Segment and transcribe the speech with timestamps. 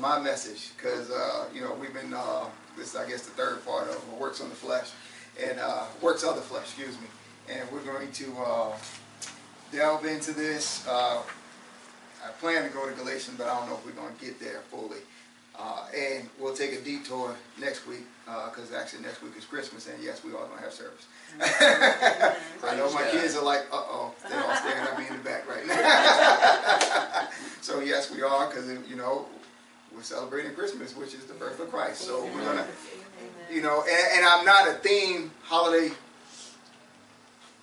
[0.00, 2.44] was a test of my message because uh, you know we've been uh,
[2.76, 4.90] this I guess the third part of works on the flesh
[5.42, 7.06] and uh, works of the flesh, excuse me,
[7.48, 8.76] and we're going to uh,
[9.72, 10.86] delve into this.
[10.88, 11.22] Uh,
[12.24, 14.40] I plan to go to Galatians, but I don't know if we're going to get
[14.40, 14.98] there fully.
[15.56, 20.02] Uh, and we'll take a detour next week because actually next week is Christmas, and
[20.02, 21.06] yes, we are going to have service.
[21.40, 25.22] I know my kids are like, uh oh, they're all staring at me in the
[25.22, 27.28] back right now.
[27.60, 29.26] so yes, we are because you know
[29.94, 32.02] we're celebrating Christmas, which is the birth of Christ.
[32.02, 32.66] So we're gonna,
[33.50, 35.92] you know, and, and I'm not a theme holiday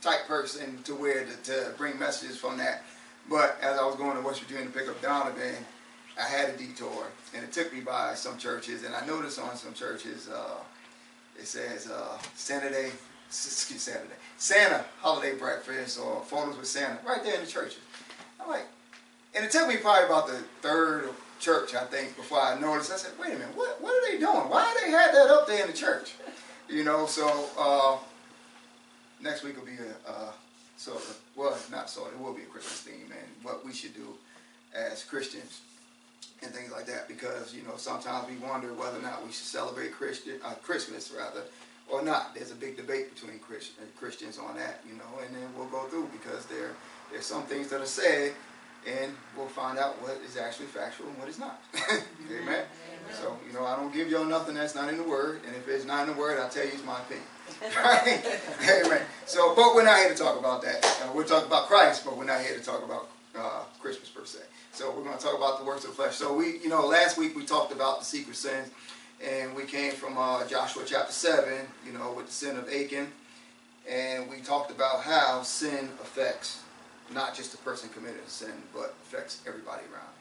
[0.01, 2.83] type person to where to, to bring messages from that.
[3.29, 5.55] But as I was going to West Virginia to pick up Donovan,
[6.19, 9.55] I had a detour, and it took me by some churches, and I noticed on
[9.57, 10.59] some churches, uh,
[11.37, 12.91] it says uh, Saturday,
[13.29, 17.79] Saturday, Santa holiday breakfast or photos with Santa, right there in the churches.
[18.39, 18.65] I'm like,
[19.35, 22.91] and it took me probably about the third church, I think, before I noticed.
[22.91, 24.49] I said, wait a minute, what, what are they doing?
[24.49, 26.13] Why they had that up there in the church?
[26.69, 27.97] You know, so uh,
[29.21, 30.33] next week will be a, a
[30.77, 33.73] sort of, well, not sort of, it will be a Christmas theme and what we
[33.73, 34.07] should do
[34.73, 35.61] as Christians
[36.43, 39.47] and things like that because you know sometimes we wonder whether or not we should
[39.47, 41.41] celebrate Christian uh, Christmas rather
[41.89, 42.33] or not.
[42.33, 45.67] There's a big debate between Christ, uh, Christians on that, you know, and then we'll
[45.67, 46.71] go through because there
[47.11, 48.33] there's some things that are said
[48.87, 51.61] and we'll find out what is actually factual and what is not.
[51.89, 52.03] Amen.
[52.39, 52.65] Amen.
[53.11, 55.67] So, you know, I don't give y'all nothing that's not in the Word, and if
[55.67, 57.25] it's not in the Word, I'll tell you it's my opinion.
[57.83, 58.25] right?
[58.85, 59.01] Amen.
[59.25, 60.85] So, but we're not here to talk about that.
[61.03, 64.25] Uh, we're talking about Christ, but we're not here to talk about uh, Christmas per
[64.25, 64.39] se.
[64.71, 66.15] So we're going to talk about the works of the flesh.
[66.15, 68.69] So we, you know, last week we talked about the secret sins,
[69.25, 71.53] and we came from uh, Joshua chapter 7,
[71.85, 73.07] you know, with the sin of Achan,
[73.89, 76.61] and we talked about how sin affects
[77.13, 80.13] not just the person committing sin, but affects everybody around.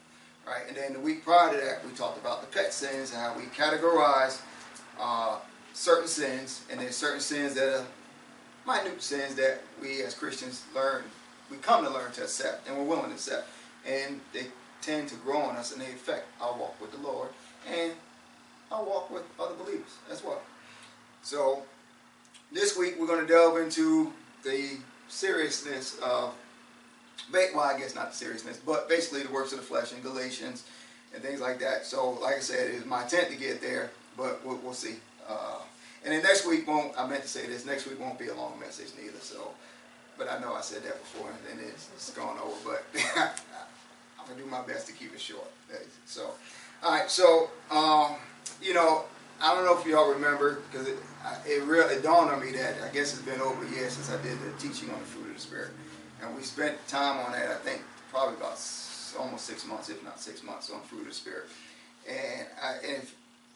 [0.46, 0.68] Right?
[0.68, 3.34] And then the week prior to that, we talked about the pet sins and how
[3.36, 4.40] we categorize
[5.00, 5.38] uh,
[5.72, 7.86] certain sins, and then certain sins that are
[8.66, 11.04] minute sins that we as Christians learn,
[11.50, 13.48] we come to learn to accept, and we're willing to accept
[13.86, 14.46] and they
[14.80, 17.28] tend to grow on us and they affect our walk with the Lord
[17.68, 17.92] and
[18.70, 20.42] our walk with other believers as well.
[21.22, 21.62] So
[22.52, 24.12] this week we're going to delve into
[24.42, 24.78] the
[25.08, 26.34] seriousness of,
[27.32, 30.64] well, I guess not the seriousness, but basically the works of the flesh in Galatians
[31.14, 31.86] and things like that.
[31.86, 34.96] So, like I said, it's my intent to get there, but we'll, we'll see.
[35.28, 35.60] Uh,
[36.04, 38.34] and then next week won't, I meant to say this, next week won't be a
[38.34, 39.18] long message neither.
[39.20, 39.52] So,
[40.18, 42.84] but I know I said that before and it's, it's gone over, but
[43.16, 45.50] I'm gonna do my best to keep it short.
[46.06, 46.30] So,
[46.82, 47.10] all right.
[47.10, 48.16] So, um,
[48.62, 49.04] you know,
[49.40, 50.98] I don't know if y'all remember because it,
[51.46, 54.10] it really it dawned on me that I guess it's been over a year since
[54.10, 55.70] I did the teaching on the fruit of the spirit,
[56.22, 57.50] and we spent time on that.
[57.50, 58.60] I think probably about
[59.18, 61.44] almost six months, if not six months, on fruit of the spirit.
[62.08, 63.02] And, I, and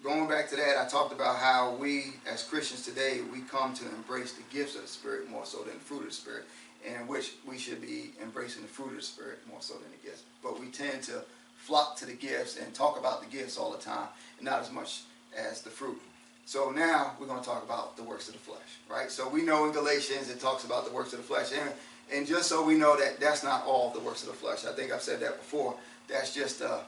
[0.02, 3.88] going back to that, I talked about how we as Christians today we come to
[3.88, 6.44] embrace the gifts of the spirit more so than the fruit of the spirit
[6.84, 10.08] in which we should be embracing the fruit of the Spirit more so than the
[10.08, 10.22] gifts.
[10.42, 11.22] But we tend to
[11.56, 14.08] flock to the gifts and talk about the gifts all the time,
[14.38, 15.02] and not as much
[15.36, 16.00] as the fruit.
[16.46, 19.10] So now we're going to talk about the works of the flesh, right?
[19.10, 21.72] So we know in Galatians it talks about the works of the flesh, and
[22.12, 24.64] and just so we know that that's not all the works of the flesh.
[24.64, 25.74] I think I've said that before.
[26.08, 26.78] That's just uh,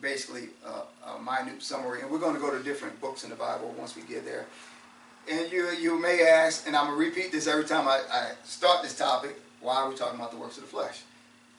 [0.00, 3.36] basically a, a minute summary, and we're going to go to different books in the
[3.36, 4.46] Bible once we get there.
[5.30, 8.82] And you you may ask, and I'm gonna repeat this every time I, I start
[8.82, 9.38] this topic.
[9.60, 11.02] Why are we talking about the works of the flesh?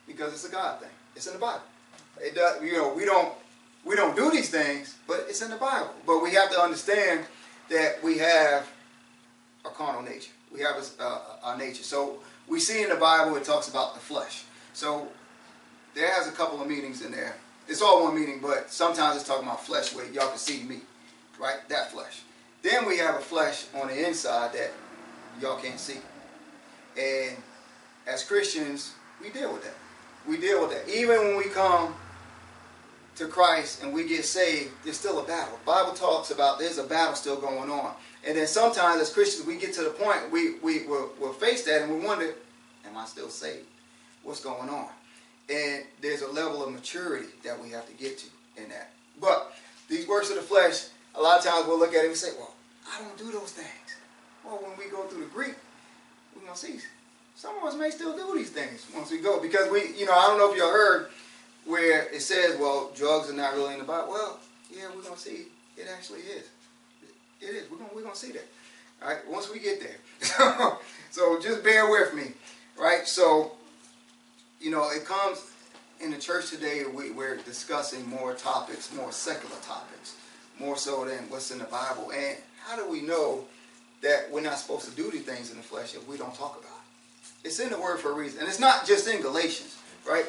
[0.06, 0.90] Because it's a God thing.
[1.14, 1.62] It's in the Bible.
[2.20, 3.32] It does, you know, we don't
[3.84, 5.90] we don't do these things, but it's in the Bible.
[6.06, 7.24] But we have to understand
[7.70, 8.68] that we have
[9.64, 10.32] a carnal nature.
[10.52, 11.84] We have a, a, a nature.
[11.84, 14.44] So we see in the Bible it talks about the flesh.
[14.72, 15.08] So
[15.94, 17.36] there has a couple of meanings in there.
[17.68, 20.80] It's all one meaning, but sometimes it's talking about flesh where y'all can see me,
[21.40, 21.58] right?
[21.68, 22.22] That flesh.
[22.62, 24.72] Then we have a flesh on the inside that
[25.40, 25.98] y'all can't see.
[26.98, 27.36] And
[28.06, 29.74] as Christians, we deal with that.
[30.26, 30.92] We deal with that.
[30.92, 31.94] Even when we come
[33.16, 35.58] to Christ and we get saved, there's still a battle.
[35.64, 37.94] The Bible talks about there's a battle still going on.
[38.26, 41.64] And then sometimes as Christians, we get to the point we, we, we'll, we'll face
[41.64, 42.34] that and we wonder,
[42.86, 43.66] am I still saved?
[44.22, 44.88] What's going on?
[45.50, 48.26] And there's a level of maturity that we have to get to
[48.56, 48.90] in that.
[49.20, 49.52] But
[49.88, 52.30] these works of the flesh, a lot of times we'll look at it and say,
[52.38, 52.54] well,
[52.88, 53.96] I don't do those things.
[54.44, 55.54] Well, when we go through the Greek,
[56.34, 56.78] we're going to see
[57.34, 59.40] some of us may still do these things once we go.
[59.40, 61.08] Because we, you know, I don't know if y'all heard
[61.66, 64.10] where it says, well, drugs are not really in the Bible.
[64.10, 64.38] Well,
[64.70, 65.46] yeah, we're going to see
[65.76, 66.48] it actually is.
[67.42, 67.70] It is.
[67.70, 68.46] We're gonna we're gonna see that.
[69.02, 70.76] All right, once we get there.
[71.10, 72.32] so just bear with me,
[72.78, 73.06] right?
[73.06, 73.52] So,
[74.60, 75.50] you know, it comes
[76.02, 80.16] in the church today, we, we're discussing more topics, more secular topics,
[80.58, 82.12] more so than what's in the Bible.
[82.12, 83.44] And how do we know
[84.02, 86.58] that we're not supposed to do these things in the flesh if we don't talk
[86.58, 87.46] about it?
[87.48, 88.40] It's in the Word for a reason.
[88.40, 89.78] And it's not just in Galatians,
[90.08, 90.26] right?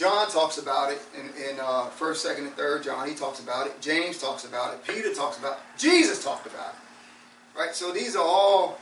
[0.00, 3.06] John talks about it in, in uh, 1st, 2nd, and 3rd John.
[3.06, 3.78] He talks about it.
[3.82, 4.82] James talks about it.
[4.86, 5.58] Peter talks about it.
[5.76, 7.58] Jesus talked about it.
[7.58, 7.74] Right?
[7.74, 8.78] So these are all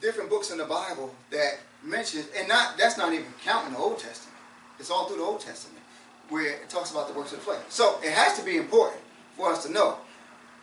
[0.00, 3.98] different books in the Bible that mentions, and not that's not even counting the Old
[3.98, 4.38] Testament.
[4.78, 5.82] It's all through the Old Testament
[6.28, 7.62] where it talks about the works of the flesh.
[7.68, 9.02] So it has to be important
[9.36, 9.96] for us to know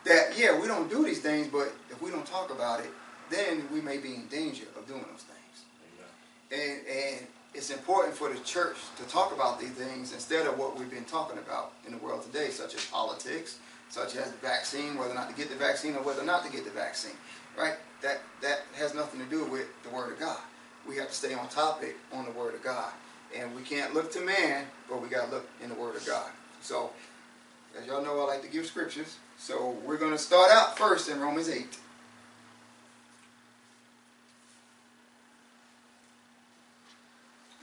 [0.05, 2.91] that yeah, we don't do these things, but if we don't talk about it,
[3.29, 5.65] then we may be in danger of doing those things.
[6.49, 10.77] And and it's important for the church to talk about these things instead of what
[10.77, 13.59] we've been talking about in the world today, such as politics,
[13.89, 16.45] such as the vaccine, whether or not to get the vaccine or whether or not
[16.45, 17.15] to get the vaccine.
[17.57, 17.75] Right?
[18.01, 20.39] That that has nothing to do with the Word of God.
[20.87, 22.91] We have to stay on topic on the Word of God.
[23.35, 26.05] And we can't look to man, but we got to look in the Word of
[26.05, 26.29] God.
[26.61, 26.91] So,
[27.79, 29.17] as y'all know, I like to give scriptures.
[29.37, 31.57] So, we're going to start out first in Romans 8.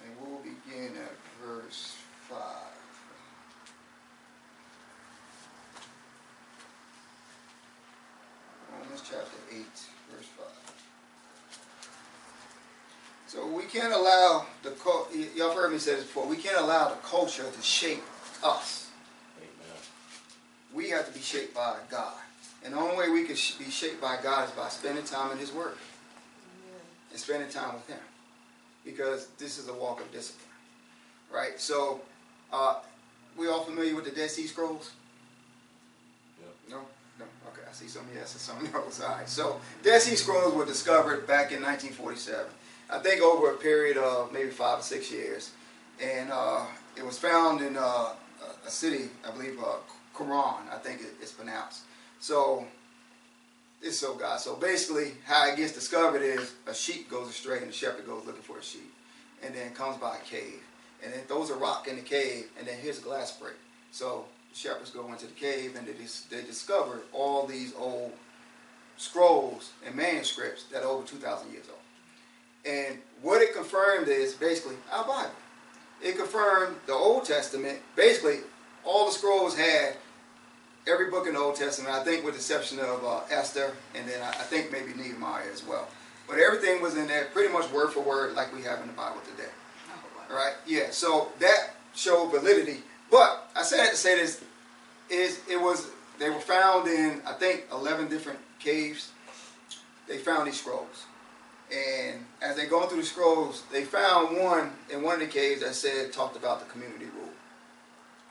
[0.04, 1.12] And we'll begin at
[1.46, 1.96] verse
[2.28, 2.38] 5.
[8.72, 9.64] Romans chapter 8,
[10.10, 10.46] verse 5.
[13.30, 14.70] So we can't allow the
[15.40, 16.26] y'all heard me say this before.
[16.26, 18.02] We can't allow the culture to shape
[18.44, 18.90] us.
[19.38, 19.78] Amen.
[20.74, 22.12] We have to be shaped by God,
[22.62, 25.38] and the only way we can be shaped by God is by spending time in
[25.38, 26.80] His Word Amen.
[27.10, 27.98] and spending time with Him,
[28.84, 30.46] because this is a walk of discipline,
[31.32, 31.58] right?
[31.58, 32.02] So,
[32.52, 32.80] uh,
[33.38, 34.90] we all familiar with the Dead Sea Scrolls?
[36.38, 36.54] Yep.
[36.68, 36.76] No.
[37.18, 37.24] No?
[37.52, 39.00] Okay, I see some yes and some no's.
[39.00, 39.28] All right.
[39.28, 42.44] So, Dead Sea Scrolls were discovered back in 1947.
[42.92, 45.52] I think over a period of maybe five or six years.
[46.02, 46.64] And uh,
[46.96, 48.10] it was found in uh,
[48.66, 49.76] a city, I believe, uh,
[50.14, 51.82] Qumran, I think it's pronounced.
[52.18, 52.66] So,
[53.82, 54.40] it's so God.
[54.40, 58.26] So basically, how it gets discovered is a sheep goes astray and the shepherd goes
[58.26, 58.92] looking for a sheep.
[59.42, 60.60] And then comes by a cave.
[61.02, 63.54] And then throws a rock in the cave, and then here's a glass break.
[63.90, 68.12] So the shepherds go into the cave and they, dis- they discover all these old
[68.98, 71.79] scrolls and manuscripts that are over 2,000 years old.
[72.64, 75.30] And what it confirmed is basically our Bible.
[76.02, 77.78] It confirmed the Old Testament.
[77.96, 78.38] Basically,
[78.84, 79.96] all the scrolls had
[80.86, 84.08] every book in the Old Testament, I think with the exception of uh, Esther, and
[84.08, 85.88] then I, I think maybe Nehemiah as well.
[86.26, 88.92] But everything was in there pretty much word for word like we have in the
[88.92, 89.50] Bible today.
[90.32, 90.54] Right?
[90.66, 92.78] Yeah, so that showed validity.
[93.10, 94.42] But I that to say this,
[95.10, 95.88] is it was
[96.20, 99.10] they were found in I think 11 different caves.
[100.06, 101.06] They found these scrolls.
[101.72, 105.60] And as they going through the scrolls, they found one in one of the caves
[105.62, 107.30] that said talked about the community rule.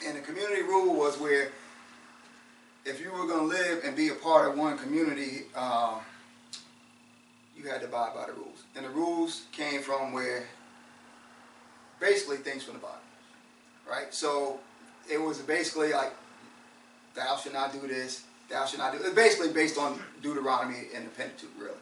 [0.05, 1.51] And the community rule was where
[2.85, 5.99] if you were going to live and be a part of one community, uh,
[7.55, 8.63] you had to abide by the rules.
[8.75, 10.45] And the rules came from where
[11.99, 12.97] basically things from the Bible,
[13.89, 14.13] right?
[14.13, 14.59] So
[15.11, 16.13] it was basically like,
[17.15, 18.99] thou shalt not do this, thou shalt not do.
[19.03, 21.73] It's basically based on Deuteronomy and the Pentateuch, really.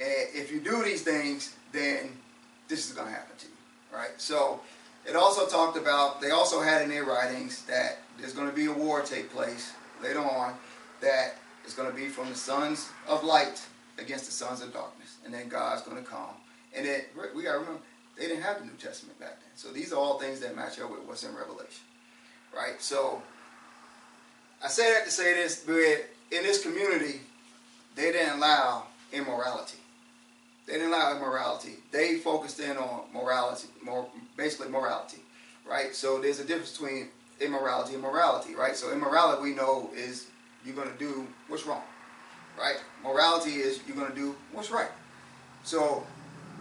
[0.00, 2.10] And if you do these things, then
[2.68, 4.12] this is going to happen to you, right?
[4.16, 4.60] So
[5.06, 8.66] it also talked about, they also had in their writings that there's going to be
[8.66, 10.54] a war take place later on
[11.00, 13.62] that is going to be from the sons of light
[13.98, 15.18] against the sons of darkness.
[15.24, 16.34] And then God's going to come.
[16.74, 17.02] And then
[17.34, 17.80] we got to remember,
[18.16, 19.50] they didn't have the New Testament back then.
[19.56, 21.84] So these are all things that match up with what's in Revelation,
[22.54, 22.80] right?
[22.80, 23.22] So
[24.62, 27.20] I say that to say this, but in this community,
[27.96, 29.78] they didn't allow immorality.
[30.66, 31.76] They didn't allow immorality.
[31.90, 35.18] They focused in on morality, more basically morality,
[35.68, 35.94] right?
[35.94, 37.08] So there's a difference between
[37.40, 38.76] immorality and morality, right?
[38.76, 40.26] So immorality we know is
[40.64, 41.82] you're going to do what's wrong,
[42.58, 42.76] right?
[43.02, 44.90] Morality is you're going to do what's right.
[45.64, 46.06] So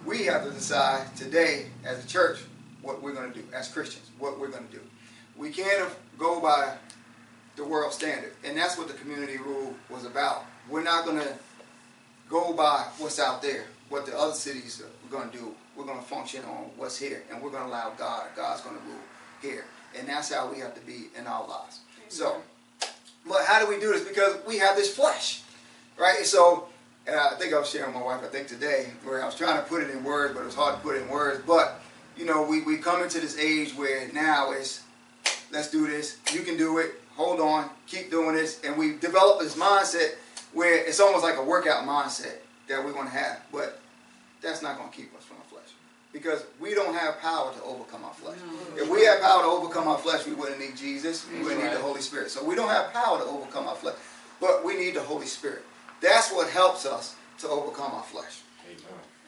[0.06, 2.40] we have to decide today as a church
[2.82, 4.82] what we're going to do as Christians, what we're going to do.
[5.38, 6.76] We can't go by
[7.56, 10.46] the world standard, and that's what the community rule was about.
[10.70, 11.34] We're not going to
[12.30, 15.56] go by what's out there what the other cities are going to do.
[15.76, 18.28] We're going to function on what's here, and we're going to allow God.
[18.36, 19.02] God's going to rule
[19.42, 19.66] here,
[19.98, 21.80] and that's how we have to be in our lives.
[22.10, 22.38] So,
[23.28, 24.08] but how do we do this?
[24.08, 25.42] Because we have this flesh,
[25.98, 26.26] right?
[26.26, 26.68] So,
[27.08, 28.24] uh, I think I was sharing with my wife.
[28.24, 30.56] I think today where I was trying to put it in words, but it was
[30.56, 31.44] hard to put it in words.
[31.46, 31.82] But
[32.16, 34.84] you know, we we come into this age where now it's
[35.52, 36.18] let's do this.
[36.32, 37.02] You can do it.
[37.16, 37.70] Hold on.
[37.88, 40.16] Keep doing this, and we develop this mindset
[40.54, 42.38] where it's almost like a workout mindset
[42.70, 43.82] that we're going to have, but
[44.42, 45.74] that's not going to keep us from our flesh.
[46.14, 48.38] Because we don't have power to overcome our flesh.
[48.76, 48.84] No.
[48.84, 51.28] If we had power to overcome our flesh, we wouldn't need Jesus.
[51.32, 51.70] We wouldn't right.
[51.70, 52.32] need the Holy Spirit.
[52.32, 53.96] So we don't have power to overcome our flesh.
[54.40, 55.64] But we need the Holy Spirit.
[56.02, 58.42] That's what helps us to overcome our flesh.
[58.66, 58.80] Amen.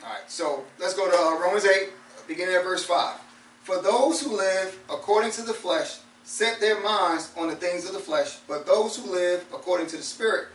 [0.04, 1.90] All right, so let's go to uh, Romans 8,
[2.28, 3.16] beginning at verse 5.
[3.62, 7.94] For those who live according to the flesh set their minds on the things of
[7.94, 10.48] the flesh, but those who live according to the Spirit,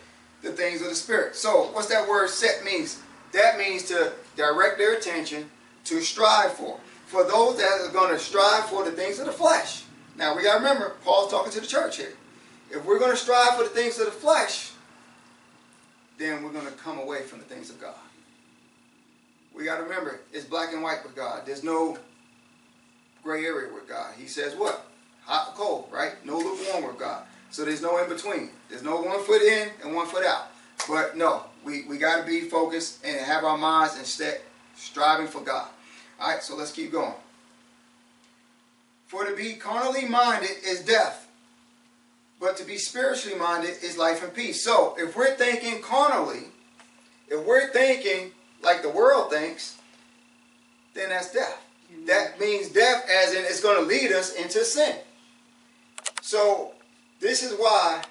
[0.47, 1.37] the things of the Spirit.
[1.37, 3.03] So, what's that word set means?
[3.33, 5.51] That means to direct their attention
[5.85, 6.81] to strive for.
[7.07, 9.85] For those that are going to strive for the things of the flesh.
[10.17, 12.15] Now, we got to remember, Paul's talking to the church here.
[12.71, 14.73] If we're going to strive for the things of the flesh,
[16.19, 17.95] then we're going to come away from the things of God.
[19.55, 21.43] We got to remember, it's black and white with God.
[21.47, 21.97] There's no
[23.23, 24.15] gray area with God.
[24.19, 24.87] He says what?
[25.25, 26.13] Hot or cold, right?
[26.25, 27.25] No lukewarm with God.
[27.57, 28.51] So there's no in between.
[28.69, 30.49] There's no one foot in and one foot out.
[30.87, 34.43] But no, we, we got to be focused and have our minds instead
[34.75, 35.67] striving for God.
[36.21, 37.15] All right, so let's keep going.
[39.07, 41.31] For to be carnally minded is death,
[42.39, 44.63] but to be spiritually minded is life and peace.
[44.63, 46.49] So if we're thinking carnally,
[47.29, 48.33] if we're thinking
[48.63, 49.79] like the world thinks,
[50.93, 51.59] then that's death.
[52.05, 54.97] That means death as in it's going to lead us into sin.
[56.21, 56.75] So
[57.21, 58.03] this is why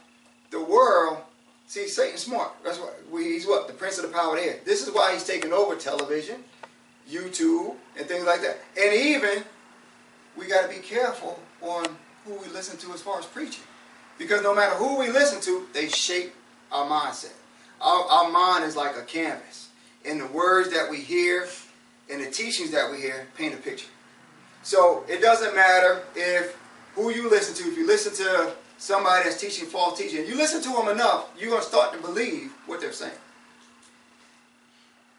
[0.51, 1.19] the world,
[1.67, 2.51] see Satan's smart.
[2.63, 3.67] That's why we, he's what?
[3.67, 4.59] The prince of the power there.
[4.65, 6.43] This is why he's taking over television,
[7.09, 8.59] YouTube, and things like that.
[8.79, 9.43] And even
[10.37, 11.85] we got to be careful on
[12.25, 13.63] who we listen to as far as preaching.
[14.17, 16.33] Because no matter who we listen to, they shape
[16.71, 17.33] our mindset.
[17.81, 19.69] Our, our mind is like a canvas.
[20.05, 21.47] And the words that we hear
[22.09, 23.87] and the teachings that we hear paint a picture.
[24.63, 26.57] So it doesn't matter if
[26.95, 30.61] who you listen to, if you listen to somebody that's teaching false teaching, you listen
[30.61, 33.11] to them enough, you're going to start to believe what they're saying.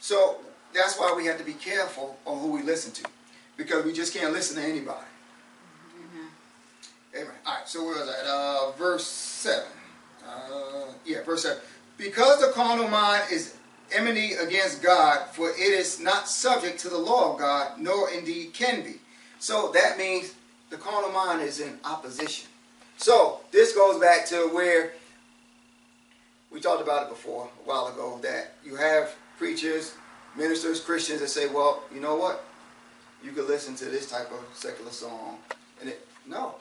[0.00, 0.36] So
[0.74, 3.10] that's why we have to be careful on who we listen to.
[3.56, 5.06] Because we just can't listen to anybody.
[5.96, 7.16] Mm-hmm.
[7.16, 7.34] Amen.
[7.46, 8.26] All right, so where was that?
[8.28, 9.64] Uh, verse 7.
[10.28, 11.58] Uh, yeah, verse 7.
[11.96, 13.56] Because the carnal mind is
[13.94, 18.52] enmity against God, for it is not subject to the law of God, nor indeed
[18.52, 18.96] can be.
[19.38, 20.34] So that means
[20.70, 22.48] the carnal mind is in opposition.
[22.96, 24.92] So this goes back to where
[26.50, 29.94] we talked about it before a while ago that you have preachers,
[30.36, 32.44] ministers, Christians that say, well, you know what?
[33.22, 35.38] You could listen to this type of secular song.
[35.80, 36.54] And it, no,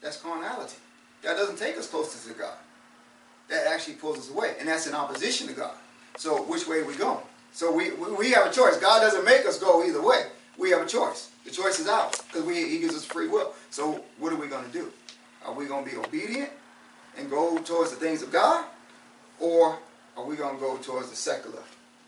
[0.00, 0.76] that's carnality.
[1.22, 2.56] That doesn't take us closer to God.
[3.48, 4.54] That actually pulls us away.
[4.60, 5.74] And that's in opposition to God.
[6.16, 7.24] So which way are we going?
[7.52, 8.76] So we, we have a choice.
[8.78, 10.26] God doesn't make us go either way.
[10.58, 11.30] We have a choice.
[11.44, 13.52] The choice is ours because He gives us free will.
[13.70, 14.92] So what are we going to do?
[15.44, 16.50] Are we going to be obedient
[17.18, 18.64] and go towards the things of God?
[19.40, 19.78] Or
[20.16, 21.62] are we going to go towards the secular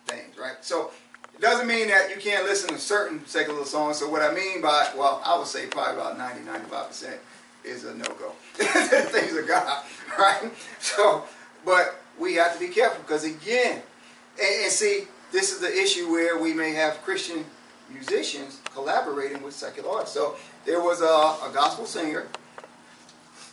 [0.06, 0.56] things, right?
[0.62, 0.90] So
[1.34, 3.98] it doesn't mean that you can't listen to certain secular songs.
[3.98, 7.18] So what I mean by, well, I would say probably about 90, 95%
[7.64, 8.30] is a no-go.
[8.54, 9.84] things of God,
[10.18, 10.50] right?
[10.80, 11.24] So,
[11.64, 13.82] but we have to be careful because again,
[14.40, 17.44] and, and see, this is the issue where we may have Christian
[17.90, 20.14] musicians collaborating with secular artists.
[20.14, 22.28] So there was a, a gospel singer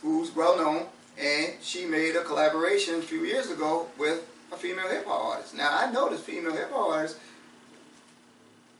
[0.04, 0.86] who's well known,
[1.18, 5.56] and she made a collaboration a few years ago with a female hip hop artist.
[5.56, 7.18] Now I know this female hip hop artist,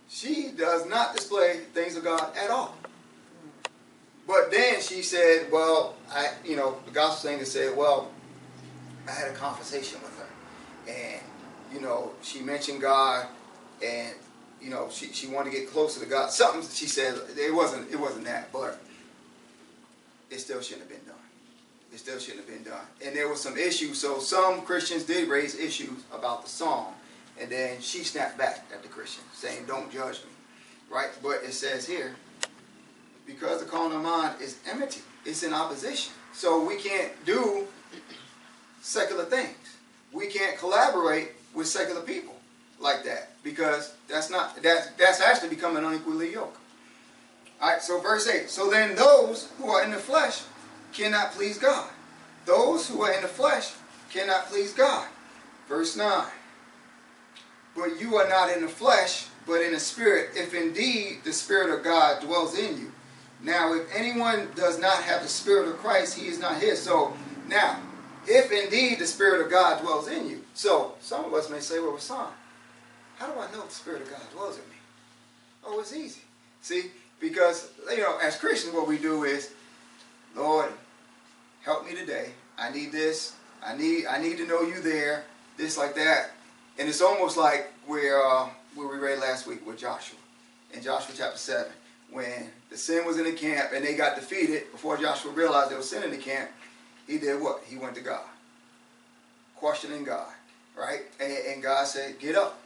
[0.08, 2.76] she does not display things of God at all.
[4.26, 8.10] But then she said, well, I, you know, the gospel singer said, well,
[9.08, 11.20] I had a conversation with her, and
[11.72, 13.26] you know, she mentioned God,
[13.84, 14.14] and
[14.62, 16.30] you know, she, she wanted to get closer to God.
[16.30, 18.80] Something she said it wasn't it wasn't that, but
[20.30, 21.13] it still shouldn't have been done.
[21.94, 22.84] It still shouldn't have been done.
[23.06, 24.00] And there was some issues.
[24.00, 26.92] So some Christians did raise issues about the song,
[27.40, 30.30] and then she snapped back at the Christian, saying, "Don't judge me,"
[30.90, 31.10] right?
[31.22, 32.16] But it says here,
[33.26, 36.12] because the carnal mind is enmity, it's in opposition.
[36.32, 37.68] So we can't do
[38.82, 39.56] secular things.
[40.12, 42.34] We can't collaborate with secular people
[42.80, 46.58] like that because that's not that's that's actually becoming unequally yoked.
[47.60, 48.50] All right, so verse 8.
[48.50, 50.42] So then those who are in the flesh
[50.94, 51.90] cannot please God.
[52.46, 53.72] Those who are in the flesh
[54.10, 55.06] cannot please God.
[55.68, 56.24] Verse 9.
[57.76, 61.76] But you are not in the flesh, but in the spirit, if indeed the spirit
[61.76, 62.92] of God dwells in you.
[63.42, 66.80] Now, if anyone does not have the spirit of Christ, he is not his.
[66.80, 67.14] So
[67.46, 67.78] now,
[68.26, 70.42] if indeed the Spirit of God dwells in you.
[70.54, 72.28] So some of us may say, well, son,
[73.16, 74.76] how do I know the Spirit of God dwells in me?
[75.64, 76.22] Oh, it's easy.
[76.62, 79.52] See, because, you know, as Christians, what we do is,
[80.34, 80.70] Lord,
[81.64, 82.30] help me today.
[82.58, 83.34] I need this.
[83.64, 85.24] I need, I need to know you there.
[85.56, 86.32] This like that.
[86.78, 90.18] And it's almost like where, uh, where we read last week with Joshua.
[90.72, 91.72] In Joshua chapter 7,
[92.10, 95.78] when the sin was in the camp and they got defeated, before Joshua realized there
[95.78, 96.50] was sin in the camp,
[97.06, 97.62] he did what?
[97.66, 98.24] He went to God.
[99.56, 100.32] Questioning God,
[100.76, 101.02] right?
[101.20, 102.60] And, and God said, get up.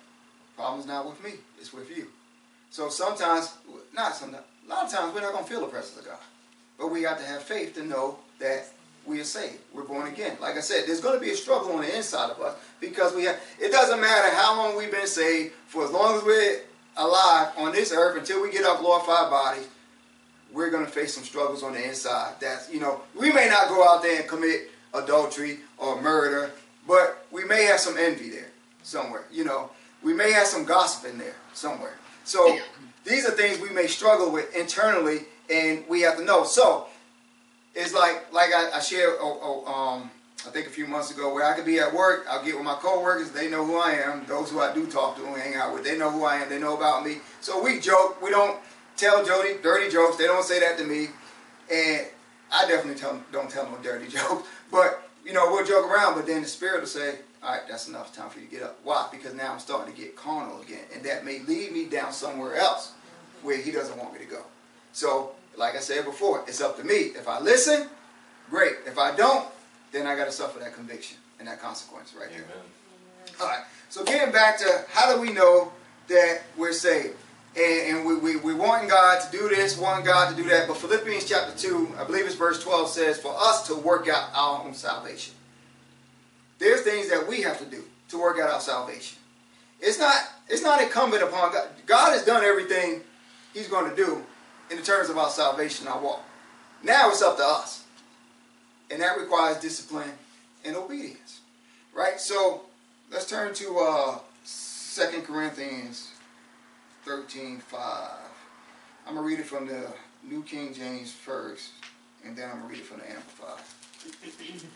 [0.56, 2.08] Problem's not with me, it's with you.
[2.70, 3.54] So sometimes,
[3.94, 6.18] not sometimes, a lot of times we're not going to feel the presence of God.
[6.78, 8.68] But we have to have faith to know that
[9.08, 9.58] we are saved.
[9.72, 10.36] We're born again.
[10.40, 13.14] Like I said, there's going to be a struggle on the inside of us because
[13.14, 13.40] we have.
[13.58, 15.54] It doesn't matter how long we've been saved.
[15.66, 16.60] For as long as we're
[16.96, 19.66] alive on this earth, until we get our glorified bodies,
[20.52, 22.34] we're going to face some struggles on the inside.
[22.38, 26.52] That's you know, we may not go out there and commit adultery or murder,
[26.86, 28.50] but we may have some envy there
[28.82, 29.24] somewhere.
[29.32, 29.70] You know,
[30.02, 31.94] we may have some gossip in there somewhere.
[32.24, 32.58] So
[33.04, 36.44] these are things we may struggle with internally, and we have to know.
[36.44, 36.87] So
[37.74, 40.10] it's like like I, I shared oh, oh, um,
[40.46, 42.64] I think a few months ago where I could be at work, I'll get with
[42.64, 44.24] my coworkers, they know who I am.
[44.26, 46.48] Those who I do talk to and hang out with, they know who I am,
[46.48, 47.18] they know about me.
[47.40, 48.58] So we joke, we don't
[48.96, 51.08] tell Jody dirty jokes, they don't say that to me.
[51.72, 52.06] And
[52.52, 54.46] I definitely tell don't tell a dirty joke.
[54.70, 57.88] But, you know, we'll joke around, but then the spirit will say, all right, that's
[57.88, 58.78] enough time for you to get up.
[58.84, 59.08] Why?
[59.10, 60.84] Because now I'm starting to get carnal again.
[60.94, 62.92] And that may lead me down somewhere else
[63.42, 64.42] where he doesn't want me to go.
[64.92, 66.94] So like I said before, it's up to me.
[66.94, 67.88] If I listen,
[68.48, 68.74] great.
[68.86, 69.46] If I don't,
[69.92, 72.44] then I got to suffer that conviction and that consequence right Amen.
[72.46, 73.40] there.
[73.40, 73.64] All right.
[73.88, 75.72] So getting back to how do we know
[76.08, 77.16] that we're saved?
[77.56, 80.68] And, and we, we, we want God to do this, want God to do that.
[80.68, 84.30] But Philippians chapter 2, I believe it's verse 12, says, for us to work out
[84.34, 85.34] our own salvation.
[86.58, 89.18] There's things that we have to do to work out our salvation.
[89.80, 90.14] It's not,
[90.48, 91.68] it's not incumbent upon God.
[91.86, 93.00] God has done everything
[93.54, 94.24] he's going to do
[94.70, 96.22] in the terms of our salvation, our walk.
[96.82, 97.84] Now it's up to us.
[98.90, 100.12] And that requires discipline
[100.64, 101.40] and obedience.
[101.94, 102.20] Right?
[102.20, 102.62] So
[103.10, 104.18] let's turn to uh,
[104.94, 106.12] 2 Corinthians
[107.04, 108.10] 13 5.
[109.06, 109.86] I'm going to read it from the
[110.22, 111.70] New King James first,
[112.24, 113.64] and then I'm going to read it from the Amplified.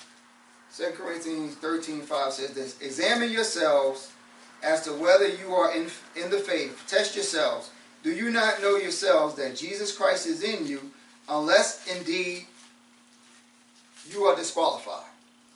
[0.77, 4.13] 2 Corinthians 13 5 says this Examine yourselves
[4.63, 6.85] as to whether you are in, in the faith.
[6.87, 7.71] Test yourselves.
[8.03, 10.81] Do you not know yourselves that Jesus Christ is in you,
[11.29, 12.47] unless indeed
[14.11, 15.07] you are disqualified?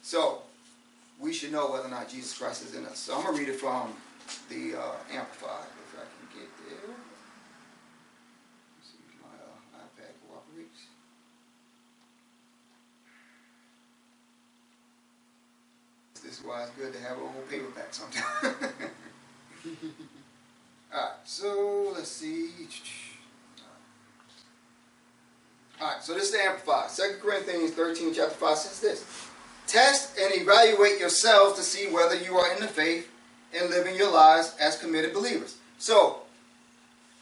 [0.02, 0.42] So,
[1.18, 2.98] we should know whether or not Jesus Christ is in us.
[2.98, 3.92] So I'm going to read it from
[4.48, 6.94] the uh, Amplified, if I can get there.
[8.82, 10.82] See if my uh, iPad cooperates.
[16.22, 18.56] This is why it's good to have a whole paperback sometimes.
[20.96, 22.50] Alright, so let's see.
[25.80, 26.88] Alright, so this is the Amplified.
[26.88, 29.28] 2 Corinthians 13, chapter 5 says this.
[29.66, 33.10] Test and evaluate yourselves to see whether you are in the faith
[33.54, 35.56] and living your lives as committed believers.
[35.78, 36.20] So,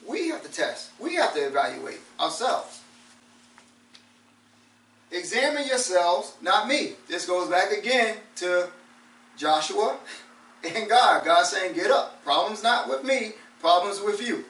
[0.09, 0.91] we have to test.
[1.01, 2.81] We have to evaluate ourselves.
[5.11, 6.93] Examine yourselves, not me.
[7.09, 8.69] This goes back again to
[9.37, 9.97] Joshua
[10.65, 11.25] and God.
[11.25, 12.23] God saying, get up.
[12.25, 13.33] Problem's not with me.
[13.65, 14.45] Problems with you.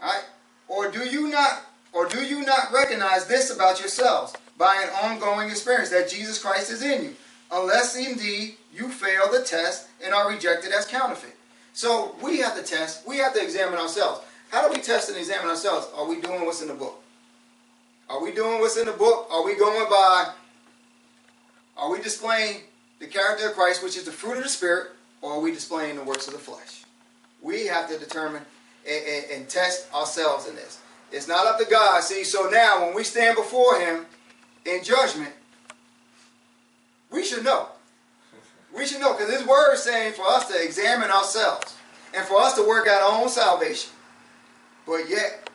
[0.00, 0.24] Alright?
[0.66, 1.60] Or do you not
[1.92, 6.70] or do you not recognize this about yourselves by an ongoing experience that Jesus Christ
[6.70, 7.14] is in you,
[7.52, 11.36] unless indeed you fail the test and are rejected as counterfeit?
[11.74, 14.22] So we have to test, we have to examine ourselves.
[14.48, 15.86] How do we test and examine ourselves?
[15.94, 16.98] Are we doing what's in the book?
[18.08, 19.28] Are we doing what's in the book?
[19.30, 20.32] Are we going by,
[21.76, 22.62] are we displaying
[23.00, 25.96] the character of Christ, which is the fruit of the Spirit, or are we displaying
[25.96, 26.84] the works of the flesh?
[27.42, 28.42] We have to determine
[28.88, 30.80] and, and, and test ourselves in this.
[31.12, 32.02] It's not up to God.
[32.02, 34.06] See, so now when we stand before Him
[34.66, 35.32] in judgment,
[37.10, 37.68] we should know.
[38.76, 41.76] We should know because His Word is saying for us to examine ourselves
[42.14, 43.90] and for us to work out our own salvation.
[44.86, 45.48] But yet,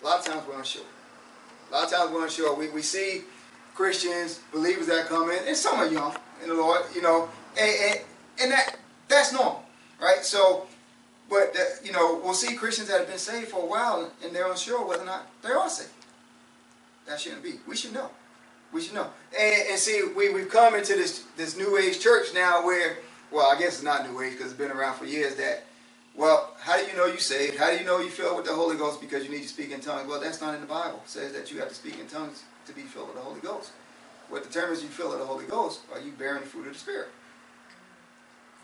[0.00, 0.82] a lot of times we're unsure.
[1.70, 2.54] A lot of times we're unsure.
[2.54, 3.22] We, we see
[3.74, 7.70] Christians, believers that come in, and some are young in the Lord, you know, and,
[7.70, 8.00] and,
[8.42, 8.76] and that
[9.08, 9.63] that's normal.
[10.00, 10.24] Right?
[10.24, 10.66] So,
[11.30, 14.50] but, you know, we'll see Christians that have been saved for a while and they're
[14.50, 15.90] unsure whether or not they are saved.
[17.06, 17.54] That shouldn't be.
[17.66, 18.10] We should know.
[18.72, 19.08] We should know.
[19.38, 22.98] And, and see, we, we've come into this, this New Age church now where,
[23.30, 25.64] well, I guess it's not New Age because it's been around for years that,
[26.16, 27.56] well, how do you know you saved?
[27.56, 29.70] How do you know you filled with the Holy Ghost because you need to speak
[29.72, 30.08] in tongues?
[30.08, 31.00] Well, that's not in the Bible.
[31.04, 33.40] It says that you have to speak in tongues to be filled with the Holy
[33.40, 33.72] Ghost.
[34.28, 36.78] What determines you fill with the Holy Ghost are you bearing the fruit of the
[36.78, 37.08] Spirit.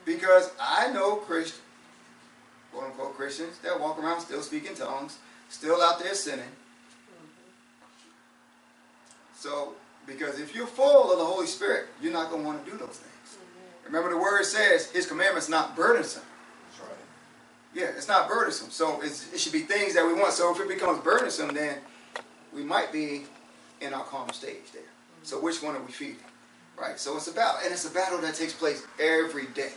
[0.04, 1.60] Because I know Christians,
[2.72, 6.44] quote unquote Christians, that walk around still speaking tongues, still out there sinning.
[9.36, 9.72] So,
[10.06, 12.76] because if you're full of the Holy Spirit, you're not going to want to do
[12.76, 13.38] those things.
[13.86, 16.22] Remember the word says his commandments not burdensome.
[16.68, 16.98] That's right.
[17.74, 18.70] Yeah, it's not burdensome.
[18.70, 20.32] So it's, it should be things that we want.
[20.32, 21.78] So if it becomes burdensome, then
[22.54, 23.24] we might be
[23.80, 24.82] in our calm stage there.
[25.22, 26.16] So which one are we feeding?
[26.78, 27.00] Right?
[27.00, 27.60] So it's a battle.
[27.64, 29.72] And it's a battle that takes place every day.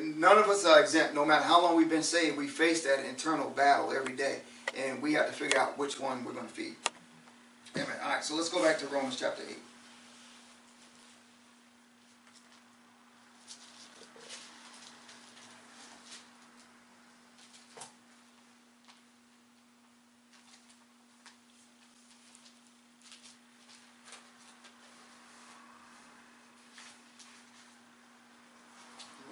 [0.00, 1.14] None of us are exempt.
[1.14, 4.40] No matter how long we've been saved, we face that internal battle every day.
[4.76, 6.76] And we have to figure out which one we're going to feed.
[7.74, 7.88] Amen.
[8.02, 9.56] All right, so let's go back to Romans chapter 8.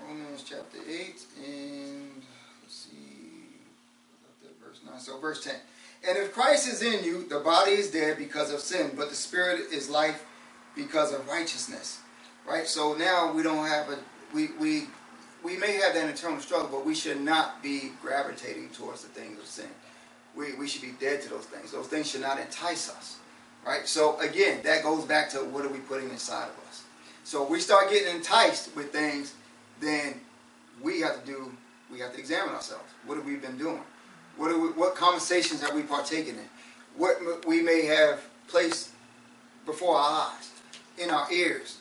[0.09, 2.23] Romans chapter 8 and
[2.63, 3.59] let's see
[4.25, 5.01] up there, verse 9.
[5.01, 5.55] So verse 10.
[6.09, 6.33] And if
[6.67, 9.89] Christ is in you, the body is dead because of sin, but the spirit is
[9.89, 10.25] life
[10.75, 12.01] because of righteousness.
[12.47, 12.67] Right?
[12.67, 13.99] So now we don't have a
[14.35, 14.89] we we
[15.45, 19.39] we may have that internal struggle, but we should not be gravitating towards the things
[19.39, 19.69] of sin.
[20.35, 21.71] We, we should be dead to those things.
[21.71, 23.19] Those things should not entice us.
[23.65, 23.87] Right?
[23.87, 26.83] So again, that goes back to what are we putting inside of us.
[27.23, 29.35] So we start getting enticed with things,
[29.81, 30.21] then
[30.83, 31.53] we have to do,
[31.93, 32.91] we have to examine ourselves.
[33.05, 33.83] What have we been doing?
[34.37, 36.49] What, we, what conversations have we partaken in?
[36.97, 38.91] What we may have placed
[39.65, 40.51] before our eyes,
[40.99, 41.79] in our ears.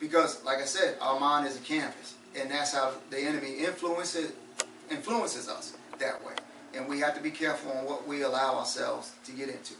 [0.00, 2.14] Because, like I said, our mind is a canvas.
[2.38, 4.32] And that's how the enemy influences,
[4.90, 6.34] influences us that way.
[6.74, 9.74] And we have to be careful on what we allow ourselves to get into.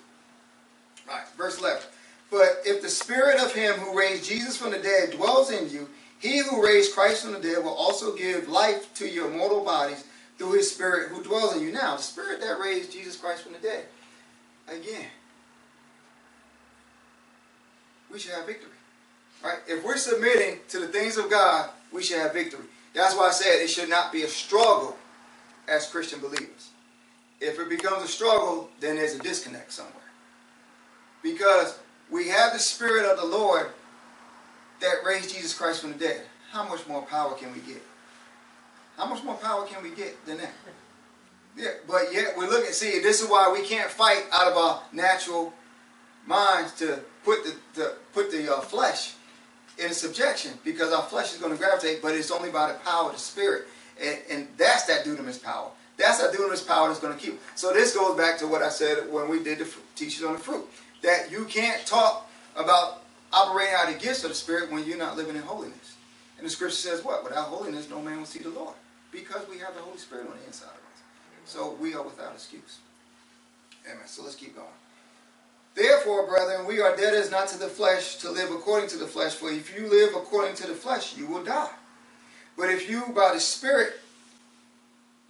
[1.08, 1.82] All right, verse 11.
[2.30, 5.88] But if the spirit of him who raised Jesus from the dead dwells in you,
[6.18, 10.04] he who raised Christ from the dead will also give life to your mortal bodies
[10.38, 11.72] through his spirit who dwells in you.
[11.72, 13.86] Now, the spirit that raised Jesus Christ from the dead.
[14.68, 15.06] Again,
[18.12, 18.70] we should have victory.
[19.42, 19.58] Right?
[19.66, 22.64] If we're submitting to the things of God, we should have victory.
[22.94, 24.96] That's why I said it should not be a struggle
[25.68, 26.70] as Christian believers.
[27.40, 29.94] If it becomes a struggle, then there's a disconnect somewhere.
[31.22, 31.78] Because
[32.10, 33.68] we have the Spirit of the Lord
[34.80, 36.22] that raised Jesus Christ from the dead.
[36.50, 37.82] How much more power can we get?
[38.96, 40.52] How much more power can we get than that?
[41.56, 44.82] Yeah, but yet we're looking, see, this is why we can't fight out of our
[44.92, 45.52] natural
[46.26, 49.14] minds to put the, to put the uh, flesh
[49.78, 53.08] in subjection because our flesh is going to gravitate, but it's only by the power
[53.08, 53.66] of the Spirit.
[54.02, 55.70] And, and that's that dunamis power.
[55.98, 57.38] That's that dunamis power that's going to keep.
[57.54, 60.38] So this goes back to what I said when we did the teachings on the
[60.38, 60.66] fruit.
[61.02, 64.98] That you can't talk about operating out of the gifts of the Spirit when you're
[64.98, 65.96] not living in holiness.
[66.38, 67.24] And the scripture says what?
[67.24, 68.74] Without holiness, no man will see the Lord.
[69.10, 70.70] Because we have the Holy Spirit on the inside.
[71.44, 72.78] So we are without excuse.
[73.86, 74.06] Amen.
[74.06, 74.68] So let's keep going.
[75.74, 79.34] Therefore, brethren, we are debtors not to the flesh to live according to the flesh.
[79.34, 81.70] For if you live according to the flesh, you will die.
[82.56, 83.94] But if you, by the Spirit,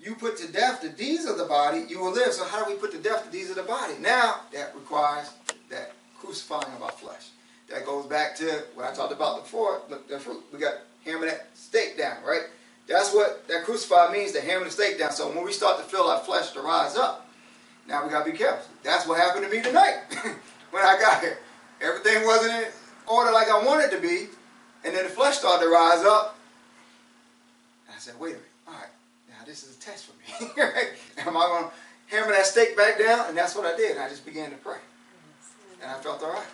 [0.00, 2.32] you put to death the deeds of the body, you will live.
[2.32, 3.94] So how do we put to death the deeds of the body?
[4.00, 5.30] Now, that requires
[5.70, 7.28] that crucifying of our flesh.
[7.70, 10.42] That goes back to what I talked about before, the, the fruit.
[10.52, 12.42] We got hammer that stake down, right?
[12.88, 15.12] That's what that crucify means, to hammer the stake down.
[15.12, 17.28] So when we start to feel our flesh to rise up,
[17.88, 18.64] now we gotta be careful.
[18.82, 20.02] That's what happened to me tonight
[20.70, 21.38] when I got here.
[21.80, 22.64] Everything wasn't in
[23.06, 24.28] order like I wanted to be,
[24.84, 26.38] and then the flesh started to rise up.
[27.88, 28.90] I said, wait a minute, all right,
[29.28, 30.50] now this is a test for me.
[31.18, 31.70] Am I gonna
[32.06, 33.26] hammer that stake back down?
[33.28, 33.98] And that's what I did.
[33.98, 34.78] I just began to pray.
[35.82, 36.46] And I felt all right.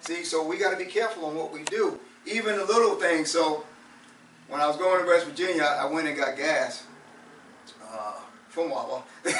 [0.00, 1.98] See, so we gotta be careful on what we do.
[2.26, 3.30] Even the little things.
[3.30, 3.64] So
[4.50, 6.84] when I was going to West Virginia, I went and got gas
[7.88, 8.14] uh,
[8.48, 9.02] from Wawa.
[9.24, 9.34] and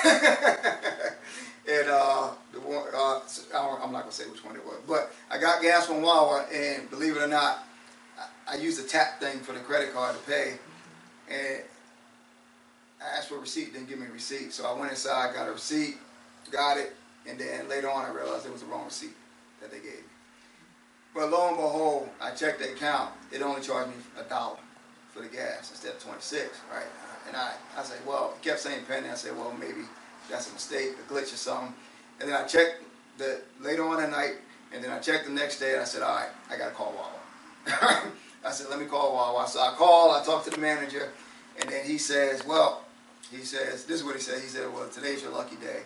[1.89, 3.21] uh, the one, uh,
[3.83, 6.89] I'm not gonna say which one it was, but I got gas from Wawa, and
[6.91, 7.65] believe it or not,
[8.19, 10.55] I, I used a tap thing for the credit card to pay,
[11.29, 11.65] and
[13.03, 15.49] I asked for a receipt, didn't give me a receipt, so I went inside, got
[15.49, 15.97] a receipt,
[16.53, 16.95] got it,
[17.29, 19.17] and then later on I realized it was the wrong receipt
[19.61, 20.05] that they gave me.
[21.13, 24.59] But lo and behold, I checked the account, it only charged me a dollar
[25.21, 26.87] for the gas instead of 26, right?
[27.29, 29.09] And I, I said, well, it kept saying penny.
[29.09, 29.83] I said, well, maybe
[30.31, 31.75] that's a mistake, a glitch or something.
[32.21, 32.83] And then I checked
[33.19, 34.37] the later on that night,
[34.73, 36.75] and then I checked the next day, and I said, all right, I got to
[36.75, 38.03] call Wawa.
[38.45, 39.47] I said, let me call Wawa.
[39.47, 41.11] So I called, I talked to the manager,
[41.61, 42.85] and then he says, well,
[43.31, 44.41] he says, this is what he said.
[44.41, 45.83] He said, well, today's your lucky day.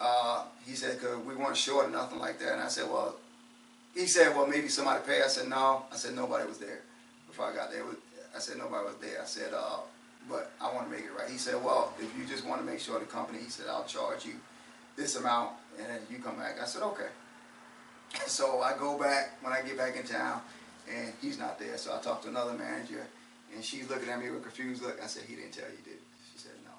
[0.00, 2.54] Uh, he said, because we weren't short or nothing like that.
[2.54, 3.16] And I said, well,
[3.94, 5.22] he said, well, maybe somebody paid.
[5.22, 5.84] I said, no.
[5.92, 6.80] I said, nobody was there
[7.28, 7.82] before I got there.
[8.34, 9.20] I said, nobody was there.
[9.20, 9.80] I said, uh,
[10.28, 11.28] but I want to make it right.
[11.28, 13.84] He said, well, if you just want to make sure the company, he said, I'll
[13.84, 14.34] charge you
[14.96, 16.60] this amount and then you come back.
[16.60, 17.08] I said, okay.
[18.26, 20.42] So I go back when I get back in town
[20.90, 21.76] and he's not there.
[21.78, 23.06] So I talked to another manager,
[23.54, 25.00] and she's looking at me with a confused look.
[25.02, 26.32] I said, he didn't tell you, did he?
[26.32, 26.72] She said, no.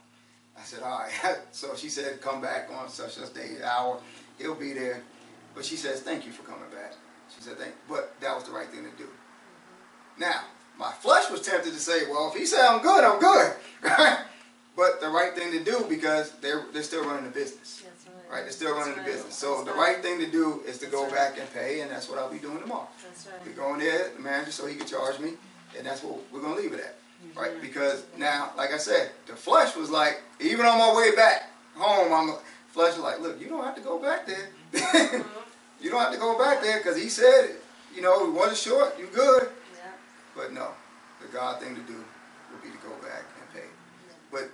[0.59, 1.37] I said, all right.
[1.51, 3.99] so she said, come back on such such day, hour.
[4.37, 5.01] He'll be there.
[5.55, 6.93] But she says, thank you for coming back.
[7.35, 7.95] She said, thank you.
[7.95, 9.09] But that was the right thing to do.
[10.17, 10.41] Now,
[10.77, 13.53] my flesh was tempted to say, well, if he said I'm good, I'm good.
[14.75, 17.83] but the right thing to do because they're, they're still running the business.
[18.05, 18.37] Right.
[18.37, 18.43] right.
[18.43, 19.35] They're still running the business.
[19.35, 19.95] So that's the right.
[19.95, 20.03] right.
[20.03, 22.39] thing to do is to that's go back and pay, and that's what I'll be
[22.39, 22.87] doing tomorrow.
[23.03, 23.35] That's right.
[23.45, 25.33] We're going there, the manager, so he can charge me,
[25.77, 26.95] and that's what we're going to leave it at.
[26.95, 27.39] Mm-hmm.
[27.39, 27.61] Right?
[27.61, 32.11] Because now, like I said, the flesh was like, even on my way back home,
[32.11, 32.35] I'm
[32.73, 34.49] flesh was like, look, you don't have to go back there.
[35.81, 37.51] you don't have to go back there because he said,
[37.95, 39.49] you know, one is short, you good.
[40.35, 40.69] But no,
[41.21, 42.03] the God thing to do
[42.51, 43.67] would be to go back and pay.
[44.31, 44.49] But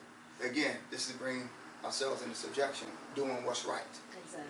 [0.46, 1.50] again, this is bringing
[1.84, 3.82] ourselves into subjection, doing what's right.
[4.24, 4.50] Exactly.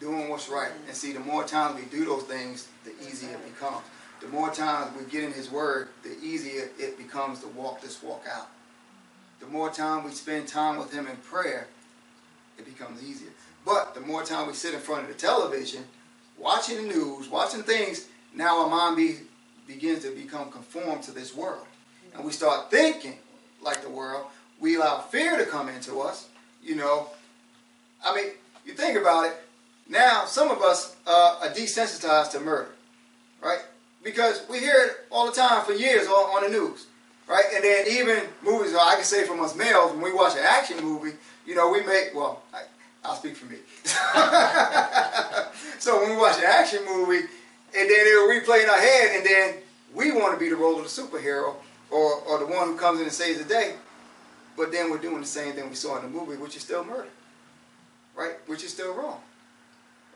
[0.00, 0.70] Doing what's right.
[0.86, 3.82] And see, the more times we do those things, the easier it becomes.
[4.20, 8.02] The more times we get in His Word, the easier it becomes to walk this
[8.02, 8.48] walk out.
[9.40, 11.68] The more time we spend time with Him in prayer,
[12.58, 13.30] it becomes easier.
[13.64, 15.84] But the more time we sit in front of the television,
[16.36, 19.16] watching the news, watching things, now our mind be,
[19.68, 21.66] begins to become conformed to this world.
[22.14, 23.18] And we start thinking
[23.62, 24.26] like the world.
[24.58, 26.28] We allow fear to come into us.
[26.64, 27.08] You know,
[28.04, 28.32] I mean,
[28.66, 29.36] you think about it.
[29.88, 32.70] Now, some of us uh, are desensitized to murder,
[33.42, 33.60] right?
[34.02, 36.86] Because we hear it all the time for years on, on the news,
[37.26, 37.44] right?
[37.54, 40.82] And then even movies, I can say from us males, when we watch an action
[40.82, 41.12] movie,
[41.46, 42.62] you know, we make, well, I,
[43.04, 43.58] I'll speak for me.
[45.78, 47.26] so when we watch an action movie,
[47.76, 49.54] and then it'll replay in our head, and then
[49.94, 51.54] we want to be the role of the superhero
[51.90, 53.74] or, or the one who comes in and saves the day.
[54.56, 56.84] But then we're doing the same thing we saw in the movie, which is still
[56.84, 57.08] murder,
[58.16, 58.34] right?
[58.46, 59.20] Which is still wrong,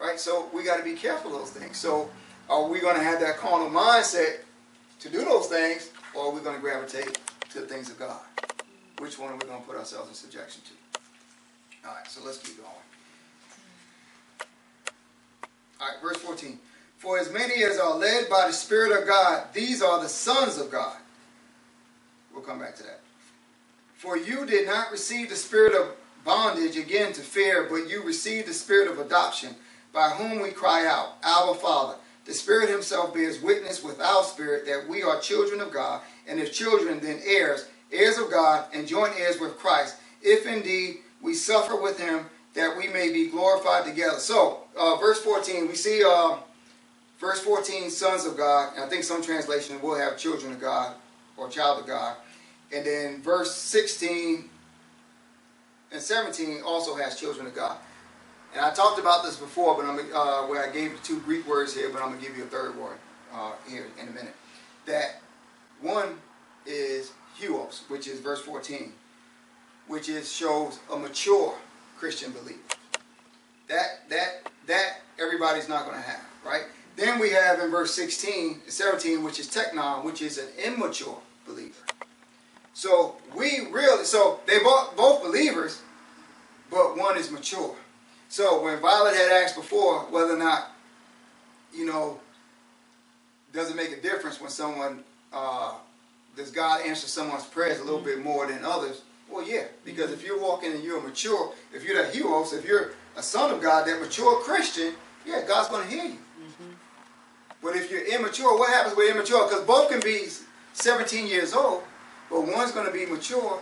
[0.01, 0.19] right?
[0.19, 1.77] So we got to be careful of those things.
[1.77, 2.11] So
[2.51, 4.39] are we going to have that carnal mindset
[5.01, 7.19] to do those things, or are we going to gravitate
[7.51, 8.21] to the things of God?
[8.99, 11.89] Which one are we going to put ourselves in subjection to?
[11.89, 12.69] All right, so let's keep going.
[15.81, 16.59] All right, verse 14.
[17.03, 20.57] For as many as are led by the Spirit of God, these are the sons
[20.57, 20.97] of God.
[22.33, 23.01] We'll come back to that.
[23.97, 28.47] For you did not receive the spirit of bondage again to fear, but you received
[28.47, 29.57] the spirit of adoption,
[29.93, 31.97] by whom we cry out, Our Father.
[32.25, 36.39] The Spirit Himself bears witness with our spirit that we are children of God, and
[36.39, 41.35] if children, then heirs, heirs of God, and joint heirs with Christ, if indeed we
[41.35, 44.21] suffer with Him, that we may be glorified together.
[44.21, 46.37] So, uh, verse 14, we see uh,
[47.23, 48.75] verse 14, sons of God.
[48.75, 50.95] And I think some translation will have children of God
[51.39, 52.17] or child of God.
[52.75, 54.51] And then verse 16
[55.93, 57.79] and 17 also has children of God.
[58.55, 61.75] And I talked about this before, but I'm uh, where I gave two Greek words
[61.75, 62.99] here, but I'm gonna give you a third word
[63.33, 64.35] uh, here in a minute.
[64.85, 65.21] That
[65.81, 66.17] one
[66.67, 68.93] is huios, which is verse 14,
[69.87, 71.55] which is shows a mature
[71.99, 72.61] Christian belief.
[73.69, 76.65] That that that everybody's not going to have, right?
[76.97, 81.75] Then we have in verse 16, 17, which is teknon, which is an immature believer.
[82.75, 85.83] So we really, so they both, both believers,
[86.71, 87.75] but one is mature.
[88.29, 90.71] So when Violet had asked before whether or not,
[91.75, 92.21] you know,
[93.53, 95.75] does it make a difference when someone, uh,
[96.37, 99.03] does God answer someone's prayers a little bit more than others?
[99.31, 102.93] Well, yeah, because if you're walking and you're mature, if you're that huios, if you're
[103.17, 104.95] a son of God, that mature Christian,
[105.27, 106.19] yeah, God's going to hear you.
[107.63, 109.49] But if you're immature, what happens with immature?
[109.49, 110.27] Because both can be
[110.73, 111.85] 17 years old,
[112.29, 113.61] but one's going to be mature.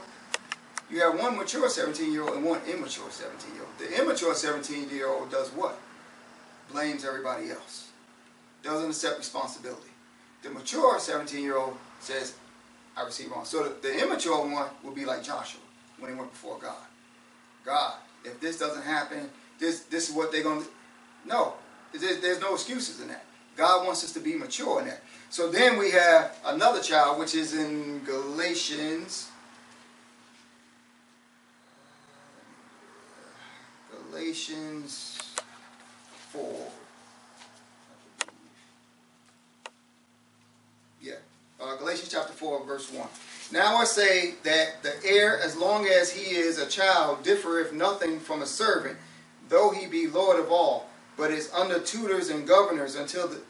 [0.90, 3.78] You have one mature 17 year old and one immature 17 year old.
[3.78, 5.78] The immature 17 year old does what?
[6.72, 7.88] Blames everybody else,
[8.62, 9.90] doesn't accept responsibility.
[10.42, 12.34] The mature 17 year old says,
[12.96, 13.44] I received wrong.
[13.44, 15.60] So the, the immature one will be like Joshua
[15.98, 16.74] when he went before God.
[17.64, 20.68] God, if this doesn't happen, this this is what they're going to
[21.26, 21.54] No,
[21.92, 23.24] there's, there's no excuses in that.
[23.60, 25.02] God wants us to be mature in that.
[25.28, 29.28] So then we have another child, which is in Galatians.
[34.08, 35.20] Galatians
[36.30, 36.42] 4.
[41.02, 41.12] Yeah.
[41.60, 43.06] Uh, Galatians chapter 4, verse 1.
[43.52, 48.20] Now I say that the heir, as long as he is a child, differeth nothing
[48.20, 48.96] from a servant,
[49.50, 53.42] though he be Lord of all, but is under tutors and governors until the,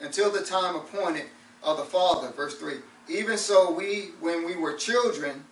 [0.00, 1.26] until the time appointed
[1.62, 2.28] of the Father.
[2.30, 2.74] Verse 3.
[3.08, 5.44] Even so we, when we were children,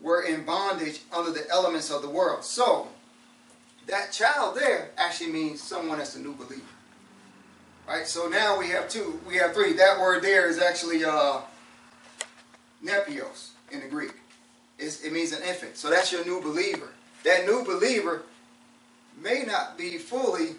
[0.00, 2.44] were in bondage under the elements of the world.
[2.44, 2.88] So,
[3.86, 6.62] that child there actually means someone that's a new believer.
[7.86, 8.06] Right?
[8.06, 9.20] So now we have two.
[9.26, 9.74] We have three.
[9.74, 11.40] That word there is actually uh,
[12.82, 14.12] nepios in the Greek.
[14.78, 15.76] It's, it means an infant.
[15.76, 16.88] So that's your new believer.
[17.24, 18.22] That new believer
[19.22, 20.56] may not be fully,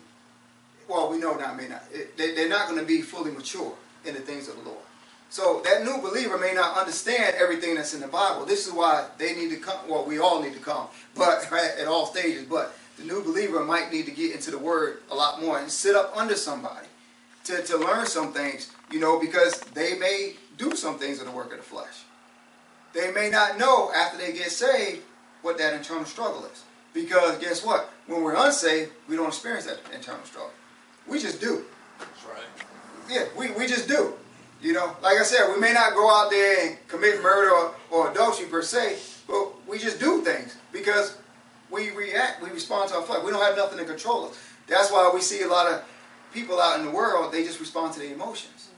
[0.87, 1.83] well, we know not may not.
[1.91, 3.73] It, they, they're not going to be fully mature
[4.05, 4.79] in the things of the Lord.
[5.29, 8.45] So that new believer may not understand everything that's in the Bible.
[8.45, 9.79] This is why they need to come.
[9.89, 12.45] Well, we all need to come, but at all stages.
[12.45, 15.69] But the new believer might need to get into the Word a lot more and
[15.69, 16.87] sit up under somebody
[17.45, 21.31] to, to learn some things, you know, because they may do some things in the
[21.31, 22.03] work of the flesh.
[22.93, 25.01] They may not know after they get saved
[25.41, 26.63] what that internal struggle is.
[26.93, 27.89] Because guess what?
[28.07, 30.51] When we're unsaved, we don't experience that internal struggle.
[31.07, 31.63] We just do.
[31.99, 32.43] That's right.
[33.09, 34.13] Yeah, we, we just do.
[34.61, 37.75] You know, like I said, we may not go out there and commit murder or,
[37.91, 41.17] or adultery per se, but we just do things because
[41.69, 43.23] we react, we respond to our flesh.
[43.23, 44.39] We don't have nothing to control us.
[44.67, 45.83] That's why we see a lot of
[46.33, 48.69] people out in the world, they just respond to their emotions,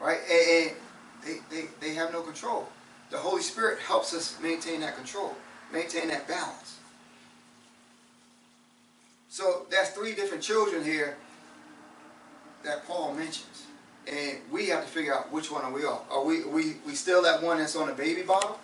[0.00, 0.18] right?
[0.30, 0.76] And, and
[1.24, 2.68] they, they, they have no control.
[3.10, 5.34] The Holy Spirit helps us maintain that control,
[5.72, 6.78] maintain that balance.
[9.28, 11.16] So that's three different children here
[12.64, 13.66] that Paul mentions.
[14.06, 16.06] And we have to figure out which one are we all.
[16.10, 18.58] Are we we, we still that one that's on a baby bottle?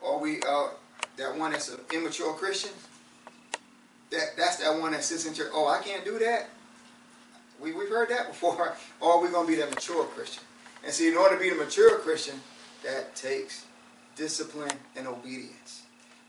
[0.00, 0.68] Or we uh,
[1.16, 2.72] that one that's an immature Christian?
[4.10, 5.50] That that's that one that sits in church.
[5.52, 6.48] Oh, I can't do that.
[7.60, 8.76] We we've heard that before.
[9.00, 10.42] Or are we gonna be that mature Christian?
[10.84, 12.40] And see, in order to be the mature Christian,
[12.82, 13.64] that takes
[14.16, 15.82] discipline and obedience.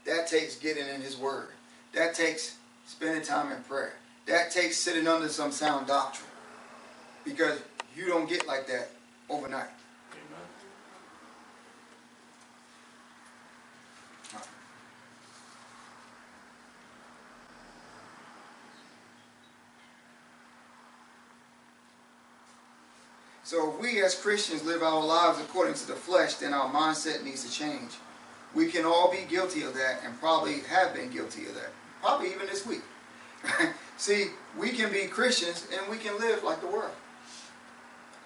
[0.06, 1.50] That takes getting in His Word.
[1.94, 3.94] That takes spending time in prayer.
[4.28, 6.30] That takes sitting under some sound doctrine.
[7.26, 7.60] Because
[7.96, 8.90] you don't get like that
[9.30, 9.68] overnight.
[10.12, 10.48] Amen.
[23.44, 27.24] So if we as Christians live our lives according to the flesh, then our mindset
[27.24, 27.92] needs to change.
[28.54, 31.72] We can all be guilty of that and probably have been guilty of that.
[32.02, 32.82] Probably even this week.
[34.02, 36.90] See, we can be Christians and we can live like the world.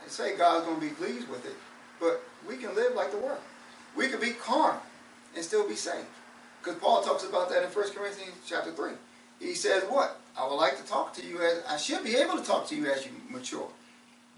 [0.02, 1.56] They say God's going to be pleased with it,
[2.00, 3.42] but we can live like the world.
[3.94, 4.82] We can be carnal
[5.36, 6.08] and still be saved.
[6.64, 8.92] Because Paul talks about that in 1 Corinthians chapter 3.
[9.42, 10.18] He says what?
[10.40, 12.76] I would like to talk to you as, I should be able to talk to
[12.76, 13.68] you as you mature.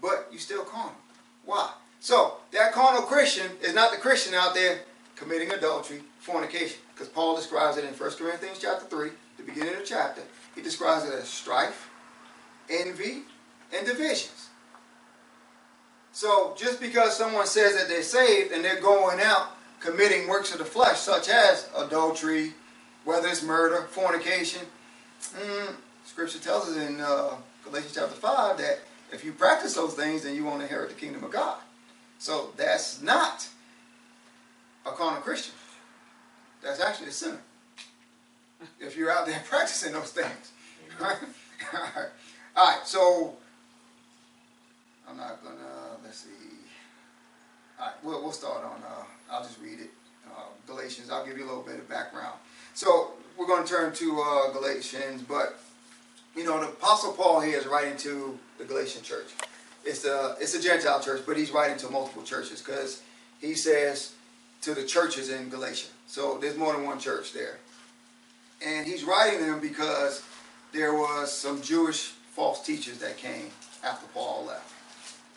[0.02, 0.96] But you still carnal.
[1.44, 1.70] Why?
[2.00, 4.80] So, that carnal Christian is not the Christian out there
[5.14, 6.78] committing adultery, fornication.
[6.92, 10.22] Because Paul describes it in 1 Corinthians chapter 3, the beginning of the chapter.
[10.58, 11.88] He describes it as strife,
[12.68, 13.22] envy,
[13.72, 14.48] and divisions.
[16.10, 20.58] So just because someone says that they're saved and they're going out committing works of
[20.58, 22.54] the flesh, such as adultery,
[23.04, 24.62] whether it's murder, fornication,
[25.20, 28.80] mm, Scripture tells us in uh, Galatians chapter 5 that
[29.12, 31.58] if you practice those things, then you won't inherit the kingdom of God.
[32.18, 33.46] So that's not
[34.84, 35.54] a carnal Christian.
[36.64, 37.38] That's actually a sinner.
[38.80, 40.52] If you're out there practicing those things.
[41.00, 41.18] All right.
[42.56, 42.86] All right.
[42.86, 43.36] So
[45.08, 45.56] I'm not gonna.
[46.04, 46.30] Let's see.
[47.78, 47.94] All right.
[48.02, 48.82] We'll we'll start on.
[48.82, 49.90] Uh, I'll just read it.
[50.30, 51.10] Uh, Galatians.
[51.10, 52.38] I'll give you a little bit of background.
[52.74, 55.60] So we're going to turn to uh, Galatians, but
[56.36, 59.28] you know the Apostle Paul here is writing to the Galatian church.
[59.84, 63.02] It's a it's a Gentile church, but he's writing to multiple churches because
[63.40, 64.14] he says
[64.62, 65.88] to the churches in Galatia.
[66.06, 67.58] So there's more than one church there,
[68.64, 70.22] and he's writing them because
[70.72, 73.50] there was some Jewish false teachers that came
[73.84, 74.72] after Paul left.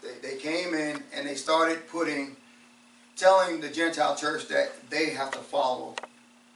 [0.01, 2.35] They, they came in and they started putting,
[3.15, 5.95] telling the Gentile church that they have to follow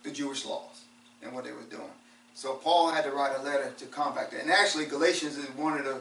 [0.03, 0.83] the Jewish laws
[1.23, 1.89] and what they were doing.
[2.33, 4.41] So Paul had to write a letter to combat that.
[4.41, 5.99] And actually, Galatians is one of the,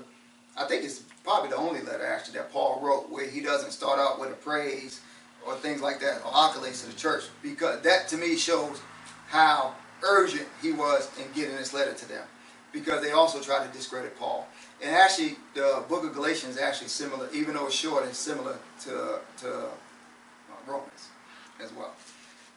[0.56, 3.98] I think it's probably the only letter actually that Paul wrote where he doesn't start
[3.98, 5.00] out with a praise
[5.46, 8.80] or things like that or accolades to the church because that to me shows
[9.28, 9.74] how
[10.04, 12.24] urgent he was in getting this letter to them
[12.72, 14.46] because they also tried to discredit Paul.
[14.82, 18.56] And actually, the book of Galatians is actually similar, even though it's short, it's similar
[18.82, 19.68] to, to uh,
[20.66, 21.08] Romans
[21.62, 21.94] as well.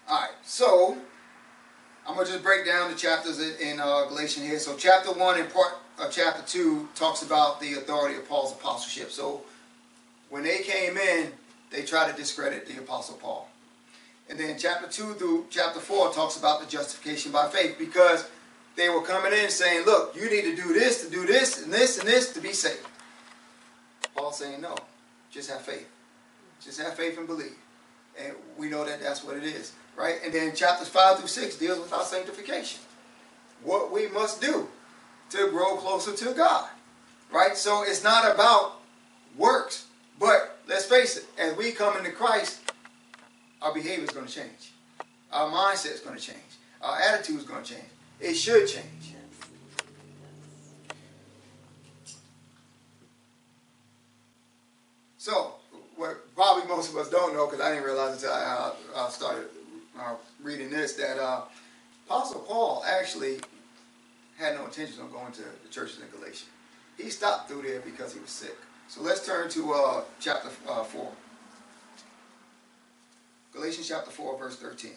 [0.10, 0.98] All right, so
[2.08, 4.60] I'm going to just break down the chapters in, uh, Galatians here.
[4.60, 9.12] So chapter 1 and part of chapter 2 talks about the authority of Paul's apostleship.
[9.12, 9.42] So
[10.30, 11.32] when they came in,
[11.70, 13.50] they tried to discredit the apostle Paul.
[14.30, 18.30] And then chapter 2 through chapter 4 talks about the justification by faith because
[18.76, 21.74] they were coming in saying, look, you need to do this, to do this, and
[21.74, 22.86] this, and this to be saved.
[24.16, 24.76] Paul saying, no,
[25.32, 25.88] just have faith.
[26.62, 27.56] Just have faith and believe.
[28.20, 30.16] And we know that that's what it is, right?
[30.24, 32.82] And then chapters 5 through 6 deals with our sanctification.
[33.64, 34.68] What we must do
[35.30, 36.70] to grow closer to God.
[37.32, 37.58] Right?
[37.58, 38.80] So it's not about
[39.38, 39.88] works.
[40.20, 42.67] But let's face it, as we come into Christ,
[43.62, 44.74] our behavior is going to change.
[45.32, 46.40] Our mindset is going to change.
[46.82, 47.88] Our attitude is going to change.
[48.20, 49.16] It should change.
[55.18, 55.56] So,
[55.98, 59.48] what probably most of us don't know, because I didn't realize until I, uh, started
[60.00, 61.42] uh, reading this, that uh,
[62.06, 63.40] Apostle Paul actually
[64.38, 66.46] had no intention of going to the churches in Galatia.
[66.98, 68.56] He stopped through there because he was sick.
[68.88, 71.12] So let's turn to uh, chapter uh, 4.
[73.58, 74.92] Galatians chapter 4, verse 13.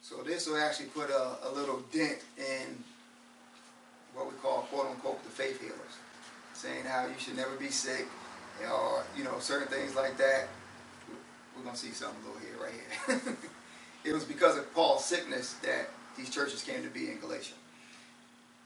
[0.00, 2.82] So this will actually put a, a little dent in
[4.14, 5.76] what we call quote unquote the faith healers.
[6.54, 8.06] Saying how you should never be sick
[8.72, 10.48] or, you know, certain things like that.
[11.54, 13.36] We're to see something a little here, right here.
[14.04, 17.52] it was because of Paul's sickness that these churches came to be in Galatia.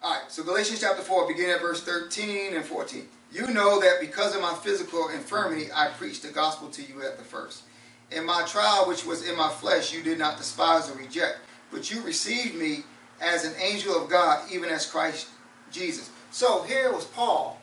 [0.03, 3.09] All right, so Galatians chapter 4, beginning at verse 13 and 14.
[3.33, 7.17] You know that because of my physical infirmity, I preached the gospel to you at
[7.17, 7.63] the first.
[8.11, 11.39] In my trial, which was in my flesh, you did not despise or reject,
[11.71, 12.83] but you received me
[13.21, 15.29] as an angel of God, even as Christ
[15.71, 16.11] Jesus.
[16.33, 17.61] So here was Paul.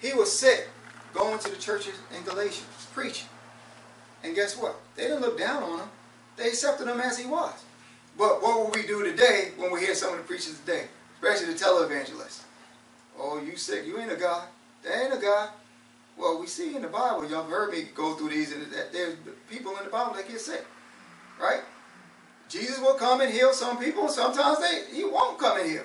[0.00, 0.68] He was sick,
[1.12, 3.28] going to the churches in Galatia, preaching.
[4.22, 4.80] And guess what?
[4.96, 5.88] They didn't look down on him.
[6.36, 7.52] They accepted him as he was.
[8.16, 10.86] But what will we do today when we hear some of the preachers today?
[11.20, 12.42] Especially the televangelists.
[13.18, 13.86] Oh, you sick?
[13.86, 14.48] You ain't a God.
[14.84, 15.50] There ain't a God.
[16.16, 19.16] Well, we see in the Bible, y'all heard me go through these, and that there's
[19.50, 20.64] people in the Bible that get sick.
[21.40, 21.62] Right?
[22.48, 24.08] Jesus will come and heal some people.
[24.08, 25.82] Sometimes they he won't come and heal.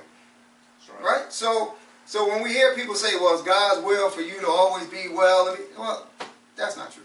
[1.02, 1.22] Right.
[1.22, 1.34] right?
[1.34, 1.74] So
[2.06, 5.08] so when we hear people say, well, it's God's will for you to always be
[5.12, 6.08] well, well,
[6.56, 7.04] that's not true.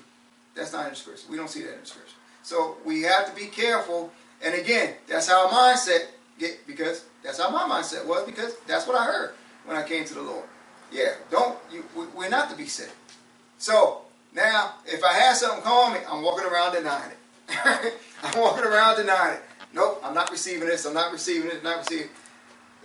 [0.54, 1.26] That's not in the scripture.
[1.30, 2.16] We don't see that in the scripture.
[2.42, 4.12] So we have to be careful.
[4.42, 6.06] And again, that's how our mindset
[6.38, 9.34] get because that's how my mindset was because that's what I heard
[9.64, 10.44] when I came to the Lord.
[10.94, 11.84] Yeah, don't you,
[12.16, 12.92] we're not to be sick.
[13.58, 17.94] So now, if I have something call me, I'm walking around denying it.
[18.22, 19.42] I'm walking around denying it.
[19.72, 20.86] Nope, I'm not receiving this.
[20.86, 21.64] I'm not receiving it.
[21.64, 22.08] Not receiving.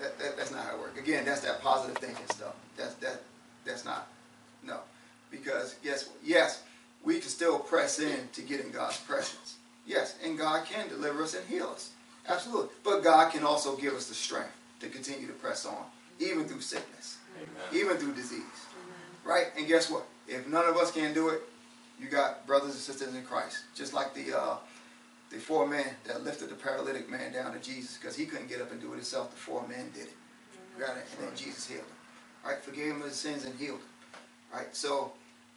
[0.01, 0.99] That, that, that's not how it works.
[0.99, 2.55] Again, that's that positive thinking stuff.
[2.75, 3.21] That's that.
[3.63, 4.07] That's not.
[4.65, 4.79] No,
[5.29, 6.63] because yes, yes,
[7.03, 9.57] we can still press in to get in God's presence.
[9.85, 11.91] Yes, and God can deliver us and heal us.
[12.27, 12.69] Absolutely.
[12.83, 15.83] But God can also give us the strength to continue to press on,
[16.19, 17.18] even through sickness.
[17.73, 18.41] Even through disease.
[18.41, 18.95] Amen.
[19.23, 19.47] Right?
[19.57, 20.05] And guess what?
[20.27, 21.41] If none of us can do it,
[21.99, 23.63] you got brothers and sisters in Christ.
[23.75, 24.55] Just like the uh,
[25.29, 28.61] the four men that lifted the paralytic man down to Jesus because he couldn't get
[28.61, 29.31] up and do it himself.
[29.31, 30.15] The four men did it.
[30.79, 30.89] Right?
[30.89, 31.87] And then Jesus healed him.
[32.45, 32.63] Right?
[32.63, 34.19] Forgave him of his sins and healed him.
[34.53, 34.75] Right?
[34.75, 35.11] So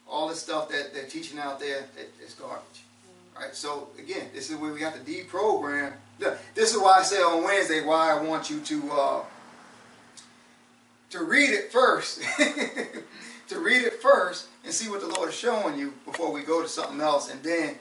[0.07, 2.83] all the stuff that they're teaching out there, it, it's garbage.
[3.35, 3.55] Right?
[3.55, 5.93] So again, this is where we have to deprogram.
[6.53, 9.23] This is why I say on Wednesday why I want you to uh,
[11.13, 12.23] to read it first.
[13.47, 16.63] to read it first and see what the Lord is showing you before we go
[16.63, 17.75] to something else and then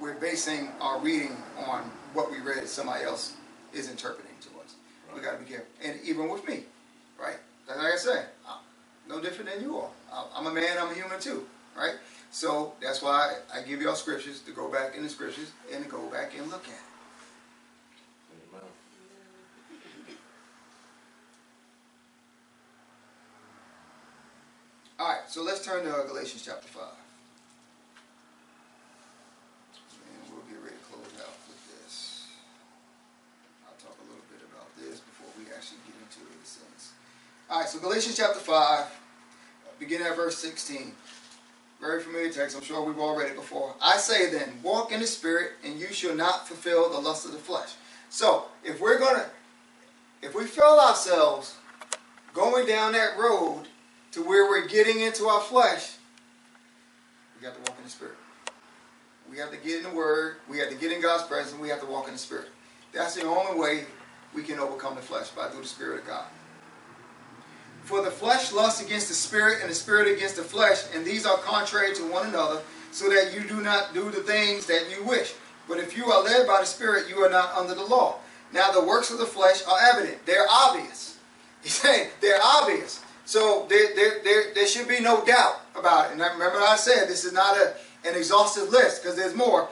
[0.00, 1.82] we're basing our reading on
[2.14, 3.34] what we read somebody else
[3.74, 4.76] is interpreting to us.
[5.08, 5.16] Right.
[5.16, 5.66] We got to be careful.
[5.84, 6.62] And even with me,
[7.20, 7.36] right?
[7.68, 8.60] Like I said, I'm
[9.06, 9.92] no different than you all.
[10.34, 11.44] I'm a man, I'm a human too,
[11.76, 11.96] right?
[12.30, 15.90] So that's why I give y'all scriptures to go back in the scriptures and to
[15.90, 16.80] go back and look at it.
[25.04, 26.84] All right, so let's turn to uh, Galatians chapter 5.
[30.06, 32.28] and we'll get ready to close out with this
[33.66, 36.92] i'll talk a little bit about this before we actually get into it since
[37.50, 38.84] All right, so Galatians chapter 5,
[39.80, 40.92] beginning at verse 16.
[41.80, 42.56] Very familiar text.
[42.56, 43.74] I'm sure we've all read it before.
[43.82, 47.32] I say then, walk in the Spirit, and you shall not fulfill the lust of
[47.32, 47.70] the flesh.
[48.08, 49.26] So, if we're going to,
[50.22, 51.56] if we feel ourselves
[52.32, 53.64] going down that road
[54.14, 55.96] to where we're getting into our flesh,
[57.36, 58.14] we got to walk in the Spirit.
[59.28, 60.36] We have to get in the Word.
[60.48, 61.60] We have to get in God's presence.
[61.60, 62.46] We have to walk in the Spirit.
[62.92, 63.84] That's the only way
[64.32, 66.26] we can overcome the flesh, by through the Spirit of God.
[67.82, 71.26] For the flesh lusts against the spirit, and the spirit against the flesh, and these
[71.26, 72.62] are contrary to one another,
[72.92, 75.34] so that you do not do the things that you wish.
[75.68, 78.18] But if you are led by the Spirit, you are not under the law.
[78.52, 80.24] Now the works of the flesh are evident.
[80.24, 81.18] They're obvious.
[81.62, 83.00] He's saying they're obvious.
[83.24, 86.12] So there, there, there, there should be no doubt about it.
[86.12, 87.74] And remember I said this is not a,
[88.06, 89.68] an exhaustive list because there's more.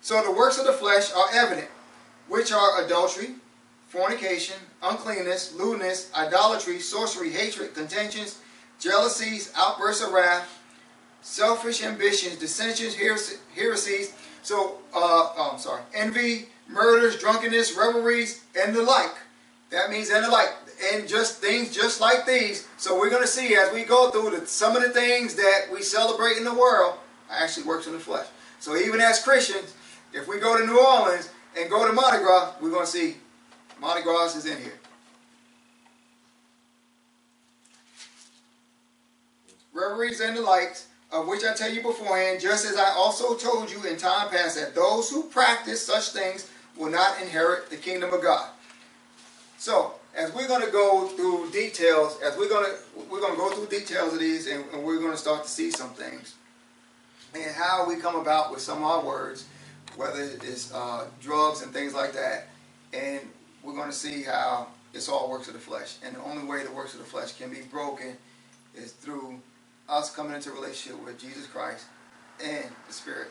[0.00, 1.68] So the works of the flesh are evident,
[2.28, 3.36] which are adultery,
[3.86, 8.40] fornication, uncleanness, lewdness, idolatry, sorcery, hatred, contentions,
[8.78, 10.60] jealousies, outbursts of wrath,
[11.22, 12.96] selfish ambitions, dissensions,
[13.54, 14.12] heresies,
[14.42, 19.14] So, uh, oh, I'm sorry, envy, murders, drunkenness, revelries, and the like.
[19.70, 22.68] That means and the like, and just things just like these.
[22.76, 25.66] So we're going to see as we go through the, some of the things that
[25.72, 26.98] we celebrate in the world
[27.30, 28.26] actually works in the flesh.
[28.60, 29.74] So even as Christians,
[30.12, 33.16] if we go to New Orleans and go to Mardi Gras, we're going to see
[33.80, 34.78] Mardi Gras is in here.
[39.72, 43.70] Revelries and the likes, of which I tell you beforehand, just as I also told
[43.70, 48.12] you in time past, that those who practice such things will not inherit the kingdom
[48.12, 48.48] of God.
[49.58, 52.76] So, as we're going to go through details, as we're going to
[53.10, 55.50] we're going to go through details of these, and, and we're going to start to
[55.50, 56.34] see some things,
[57.34, 59.46] and how we come about with some of our words,
[59.96, 62.48] whether it's uh, drugs and things like that,
[62.92, 63.20] and
[63.62, 66.62] we're going to see how it's all works of the flesh, and the only way
[66.62, 68.16] the works of the flesh can be broken
[68.76, 69.40] is through
[69.88, 71.86] us coming into relationship with Jesus Christ
[72.42, 73.28] and the Spirit,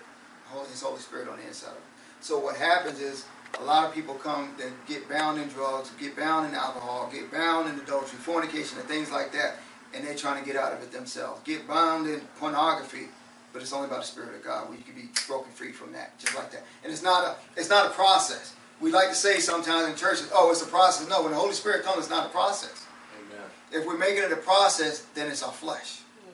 [0.69, 1.81] His Holy Spirit on the inside of us.
[2.21, 3.25] So what happens is
[3.59, 7.31] a lot of people come that get bound in drugs, get bound in alcohol, get
[7.31, 9.57] bound in adultery, fornication, and things like that,
[9.93, 11.41] and they're trying to get out of it themselves.
[11.43, 13.07] Get bound in pornography,
[13.51, 15.93] but it's only by the Spirit of God where you can be broken free from
[15.93, 16.63] that, just like that.
[16.83, 18.55] And it's not a it's not a process.
[18.81, 21.07] We like to say sometimes in churches, oh, it's a process.
[21.07, 22.85] No, when the Holy Spirit comes, it's not a process.
[23.17, 23.45] Amen.
[23.71, 25.99] If we're making it a process, then it's our flesh.
[25.99, 26.33] Mm.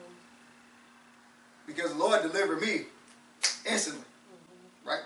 [1.66, 2.86] Because the Lord delivered me
[3.64, 4.04] instantly.
[4.84, 5.02] Right?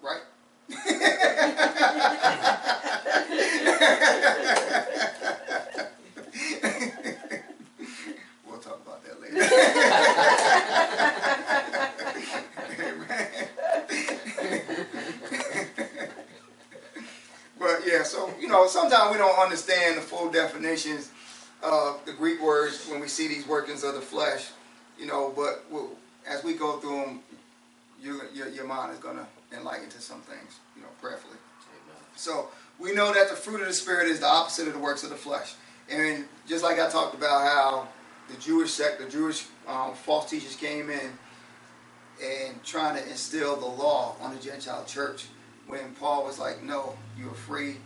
[0.00, 0.20] Right?
[8.46, 9.34] we'll talk about that later.
[17.58, 21.10] but yeah, so you know, sometimes we don't understand the full definitions
[21.62, 24.50] of the Greek words when we see these workings of the flesh,
[24.98, 25.32] you know.
[25.34, 25.90] But we'll,
[26.26, 27.20] as we go through them,
[28.02, 29.18] your, your, your mind is going
[29.50, 31.36] to enlighten to some things, you know, prayerfully.
[31.70, 32.02] Amen.
[32.16, 35.02] So we know that the fruit of the Spirit is the opposite of the works
[35.04, 35.54] of the flesh.
[35.90, 37.88] And just like I talked about how
[38.28, 41.10] the Jewish sect, the Jewish um, false teachers came in
[42.22, 45.26] and trying to instill the law on the Gentile church
[45.66, 47.76] when Paul was like, no, you're free.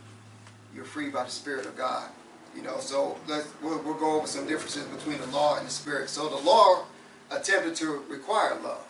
[0.75, 2.09] You're free by the Spirit of God.
[2.55, 5.71] You know, so let's, we'll, we'll go over some differences between the law and the
[5.71, 6.09] Spirit.
[6.09, 6.83] So the law
[7.31, 8.85] attempted to require love.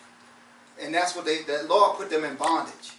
[0.90, 2.94] And that's what they, that law put them in bondage.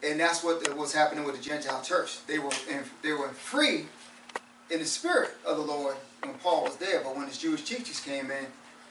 [0.00, 2.24] And that's what was happening with the Gentile church.
[2.28, 3.86] They were, in, they were free
[4.70, 7.00] in the spirit of the Lord when Paul was there.
[7.02, 8.46] But when his Jewish teachers came in,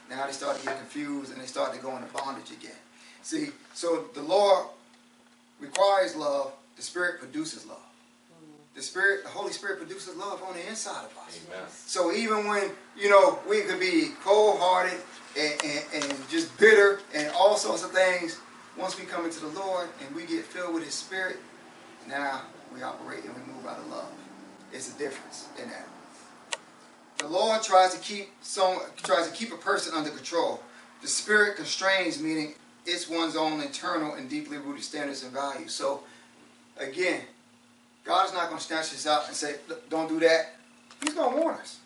[0.10, 2.76] now they started to get confused and they started to go into bondage again.
[3.22, 4.66] See, so the law
[5.62, 7.78] requires love, the Spirit produces love.
[8.76, 11.40] The Spirit, the Holy Spirit produces love on the inside of us.
[11.48, 11.64] Amen.
[11.70, 15.00] So even when, you know, we could be cold-hearted
[15.38, 18.40] and, and, and just bitter and all sorts of things,
[18.78, 21.38] once we come into the Lord and we get filled with His Spirit,
[22.08, 22.42] now
[22.74, 24.10] we operate and we move out of love.
[24.72, 25.88] It's a difference in that.
[27.18, 30.64] The Lord tries to keep some tries to keep a person under control.
[31.02, 32.56] The Spirit constrains, meaning
[32.86, 35.74] it's one's own internal and deeply rooted standards and values.
[35.74, 36.02] So,
[36.78, 37.22] again,
[38.04, 39.56] God is not going to snatch us out and say,
[39.90, 40.56] don't do that.
[41.04, 41.80] He's going to warn us.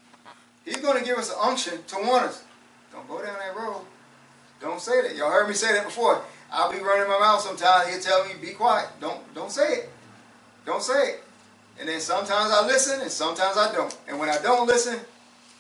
[0.64, 2.44] He's going to give us an unction to warn us.
[2.96, 3.82] Don't go down that road.
[4.62, 5.16] Don't say that.
[5.16, 6.24] Y'all heard me say that before.
[6.52, 7.90] I'll be running my mouth sometimes.
[7.90, 8.88] He'll tell me, be quiet.
[9.02, 9.90] Don't, don't say it.
[10.66, 11.24] Don't say it.
[11.80, 13.96] And then sometimes I listen and sometimes I don't.
[14.08, 15.00] And when I don't listen,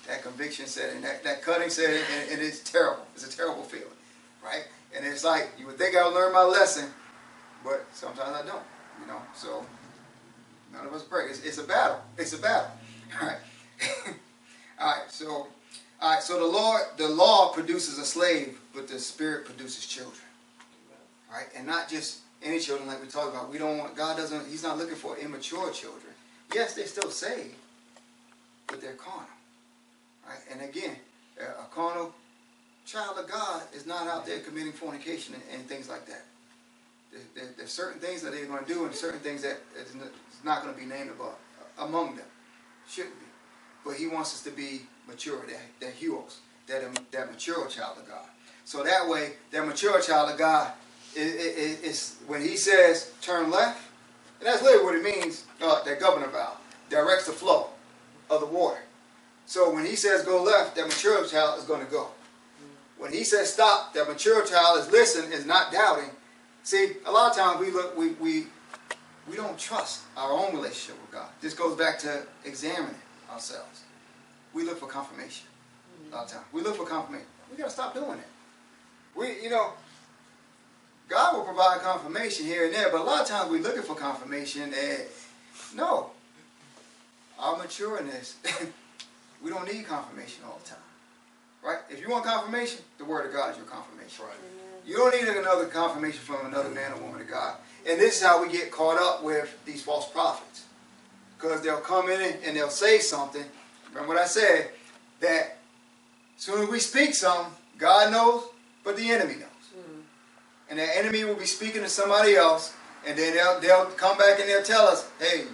[0.07, 3.05] that conviction set in, that, that cutting set in, and, and it's terrible.
[3.15, 3.87] It's a terrible feeling,
[4.43, 4.65] right?
[4.95, 6.89] And it's like, you would think I would learn my lesson,
[7.63, 8.63] but sometimes I don't,
[9.01, 9.19] you know?
[9.35, 9.65] So,
[10.71, 11.25] none of us pray.
[11.25, 11.99] It's, it's a battle.
[12.17, 12.71] It's a battle,
[13.21, 13.37] all right?
[14.79, 15.47] all right, so,
[16.01, 20.25] all right, so the Lord, the law produces a slave, but the Spirit produces children,
[21.31, 21.47] right?
[21.55, 23.51] And not just any children like we talked about.
[23.51, 26.13] We don't want, God doesn't, He's not looking for immature children.
[26.53, 27.55] Yes, they're still saved,
[28.67, 29.27] but they're carnal.
[30.27, 30.39] Right?
[30.51, 30.95] And again,
[31.39, 32.13] a carnal
[32.85, 36.23] child of God is not out there committing fornication and, and things like that.
[37.11, 39.95] There, there, there's certain things that they're going to do and certain things that is
[40.43, 41.39] not going to be named about
[41.79, 42.25] among them.
[42.87, 43.25] Shouldn't be.
[43.83, 46.81] But he wants us to be mature, that, that heroes, that,
[47.11, 48.25] that mature child of God.
[48.65, 50.71] So that way, that mature child of God
[51.15, 53.81] is, is, is when he says turn left,
[54.39, 56.57] and that's literally what it means, uh, that governor valve,
[56.89, 57.69] directs the flow
[58.29, 58.81] of the water.
[59.45, 62.09] So when he says go left, that mature child is going to go.
[62.97, 66.09] When he says stop, that mature child is listening, is not doubting.
[66.63, 68.47] See, a lot of times we look, we, we,
[69.29, 71.29] we don't trust our own relationship with God.
[71.41, 72.95] This goes back to examining
[73.31, 73.83] ourselves.
[74.55, 75.47] We look for confirmation
[76.11, 76.45] a lot of times.
[76.53, 77.27] We look for confirmation.
[77.51, 78.27] We got to stop doing it.
[79.13, 79.73] We, you know,
[81.09, 83.95] God will provide confirmation here and there, but a lot of times we're looking for
[83.95, 85.03] confirmation and
[85.75, 86.11] no.
[87.37, 88.35] Our matureness,
[89.43, 90.79] we don't need confirmation all the time.
[91.61, 91.79] Right?
[91.89, 94.25] If you want confirmation, the word of God is your confirmation.
[94.25, 94.35] Right.
[94.87, 97.57] You don't need another confirmation from another man or woman of God.
[97.89, 100.63] And this is how we get caught up with these false prophets.
[101.37, 103.43] Because they'll come in and they'll say something.
[103.95, 104.71] Remember what I said?
[105.21, 105.57] That
[106.35, 108.43] as soon as we speak something, God knows,
[108.83, 109.65] but the enemy knows.
[109.73, 110.01] Mm.
[110.69, 112.73] And the enemy will be speaking to somebody else,
[113.07, 115.45] and then they'll, they'll come back and they'll tell us, hey,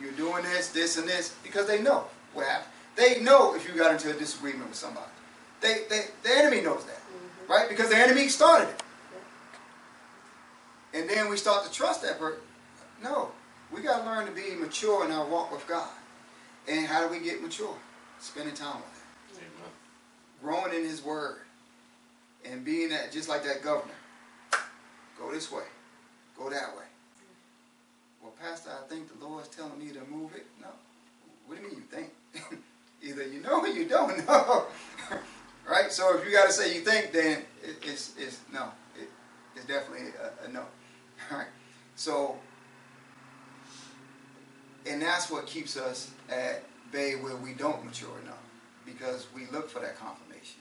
[0.00, 2.70] you're doing this, this, and this, because they know what happened.
[2.94, 5.10] They know if you got into a disagreement with somebody.
[5.60, 7.52] They, they, the enemy knows that, mm-hmm.
[7.52, 7.68] right?
[7.68, 8.82] Because the enemy started it.
[10.94, 12.40] And then we start to trust that person.
[13.02, 13.32] No,
[13.72, 15.90] we got to learn to be mature in our walk with God.
[16.68, 17.74] And how do we get mature?
[18.20, 19.70] Spending time with Him, Amen.
[20.42, 21.38] growing in His Word,
[22.44, 23.94] and being that just like that governor.
[25.18, 25.64] Go this way,
[26.36, 26.84] go that way.
[28.22, 30.46] Well, Pastor, I think the Lord's telling me to move it.
[30.60, 30.68] No,
[31.46, 32.10] what do you mean you think?
[33.02, 34.66] Either you know or you don't know.
[35.68, 35.90] right?
[35.92, 38.68] So if you got to say you think, then it, it's, it's no.
[39.00, 39.08] It,
[39.54, 40.08] it's definitely
[40.44, 40.60] a, a no.
[40.60, 40.66] All
[41.38, 41.46] right?
[41.94, 42.36] So,
[44.86, 48.42] and that's what keeps us at bay where we don't mature enough
[48.84, 50.60] because we look for that confirmation.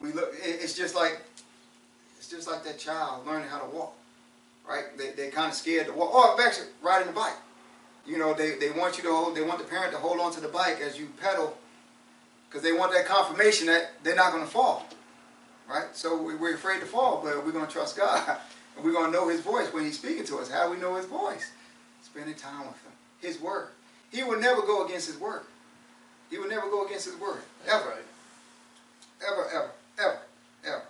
[0.00, 0.32] We look.
[0.42, 1.22] It's just like
[2.18, 3.94] it's just like that child learning how to walk,
[4.68, 4.96] right?
[4.96, 6.10] They they kind of scared to walk.
[6.12, 7.36] Oh, or actually riding the bike.
[8.06, 9.36] You know, they, they want you to hold.
[9.36, 11.56] They want the parent to hold on to the bike as you pedal,
[12.48, 14.86] because they want that confirmation that they're not going to fall,
[15.68, 15.86] right?
[15.92, 18.38] So we, we're afraid to fall, but we're going to trust God,
[18.76, 20.48] and we're going to know His voice when He's speaking to us.
[20.48, 21.50] How do we know His voice?
[22.02, 23.68] Spending time with Him, His Word.
[24.12, 25.42] He will never go against His Word.
[26.30, 28.04] He will never go against His Word, That's ever, right.
[29.26, 30.18] ever, ever, ever,
[30.64, 30.82] ever.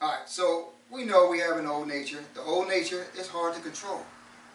[0.00, 2.18] All right, so we know we have an old nature.
[2.34, 4.02] The old nature is hard to control.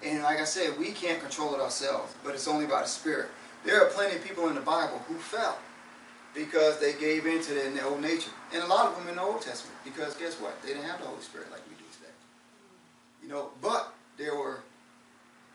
[0.03, 3.29] And like I said, we can't control it ourselves, but it's only by the Spirit.
[3.65, 5.57] There are plenty of people in the Bible who fell
[6.35, 8.29] because they gave in to their old nature.
[8.53, 10.61] And a lot of them in the Old Testament because guess what?
[10.61, 12.13] They didn't have the Holy Spirit like we do today.
[13.23, 14.59] You know, but there were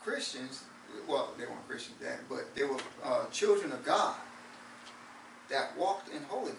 [0.03, 0.65] Christians,
[1.09, 4.15] well, they weren't Christians then, but they were uh, children of God
[5.51, 6.57] that walked in holiness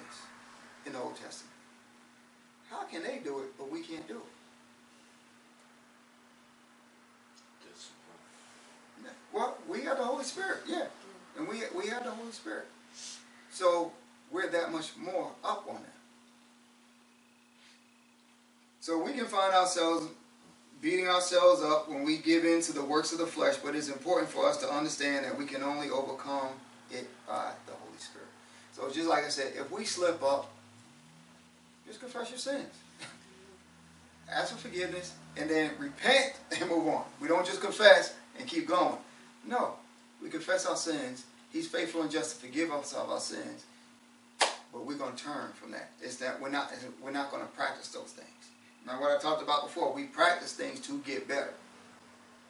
[0.86, 1.54] in the Old Testament.
[2.70, 4.34] How can they do it, but we can't do it?
[7.64, 9.16] Discipline.
[9.32, 10.86] Well, we have the Holy Spirit, yeah,
[11.38, 12.68] and we we have the Holy Spirit,
[13.52, 13.92] so
[14.32, 15.94] we're that much more up on that.
[18.80, 20.08] So we can find ourselves
[20.84, 23.88] beating ourselves up when we give in to the works of the flesh, but it's
[23.88, 26.50] important for us to understand that we can only overcome
[26.92, 28.28] it by the Holy Spirit.
[28.74, 30.52] So just like I said, if we slip up,
[31.88, 32.74] just confess your sins.
[34.32, 37.06] Ask for forgiveness and then repent and move on.
[37.22, 38.98] We don't just confess and keep going.
[39.48, 39.76] No,
[40.22, 41.24] we confess our sins.
[41.54, 43.64] He's faithful and just to forgive us of our sins.
[44.74, 45.92] But we're going to turn from that.
[46.02, 48.28] It's that we're not we're not going to practice those things.
[48.86, 49.94] Remember what I talked about before?
[49.94, 51.54] We practice things to get better.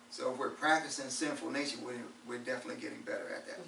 [0.09, 1.95] So if we're practicing sinful nature, we're,
[2.27, 3.59] we're definitely getting better at that.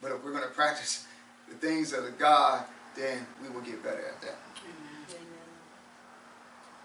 [0.00, 1.06] But if we're going to practice
[1.48, 2.64] the things of the God,
[2.96, 4.36] then we will get better at that.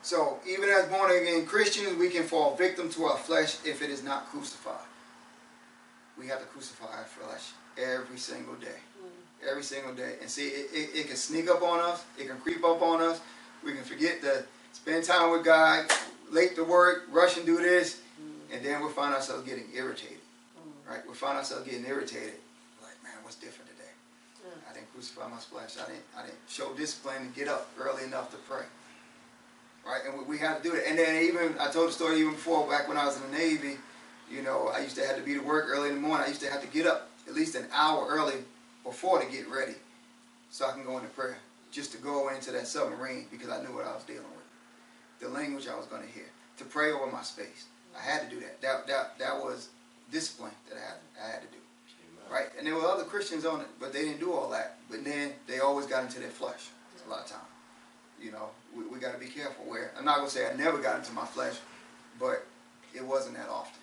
[0.02, 3.90] So even as born again Christians, we can fall victim to our flesh if it
[3.90, 4.86] is not crucified.
[6.18, 8.80] We have to crucify our flesh every single day.
[9.50, 10.16] Every single day.
[10.22, 12.04] And see, it, it, it can sneak up on us.
[12.18, 13.22] It can creep up on us.
[13.64, 14.44] We can forget to
[14.74, 15.90] spend time with God,
[16.30, 18.02] late to work, rush and do this,
[18.52, 20.18] and then we'll find ourselves getting irritated.
[20.58, 20.92] Mm.
[20.92, 21.02] Right?
[21.06, 22.34] We'll find ourselves getting irritated.
[22.82, 23.80] Like, man, what's different today?
[24.70, 25.76] I didn't crucify my flesh.
[25.82, 28.66] I didn't, I didn't show discipline and get up early enough to pray.
[29.86, 30.02] Right?
[30.06, 30.84] And we, we have to do it.
[30.88, 33.38] And then even, I told the story even before, back when I was in the
[33.38, 33.78] Navy,
[34.30, 36.26] you know, I used to have to be to work early in the morning.
[36.26, 38.36] I used to have to get up at least an hour early
[38.84, 39.76] before to get ready
[40.50, 41.38] so I can go into prayer.
[41.72, 44.33] Just to go into that submarine because I knew what I was dealing with.
[45.24, 46.26] The language I was going to hear.
[46.58, 47.66] To pray over my space.
[47.98, 48.62] I had to do that.
[48.62, 49.70] That, that, that was
[50.12, 51.58] discipline that I had, I had to do.
[52.04, 52.32] Amen.
[52.32, 52.50] Right?
[52.58, 54.78] And there were other Christians on it, but they didn't do all that.
[54.92, 56.68] But then they always got into their flesh
[57.06, 57.40] a lot of time.
[58.22, 59.92] You know, we, we got to be careful where.
[59.98, 61.56] I'm not going to say I never got into my flesh,
[62.20, 62.46] but
[62.94, 63.82] it wasn't that often.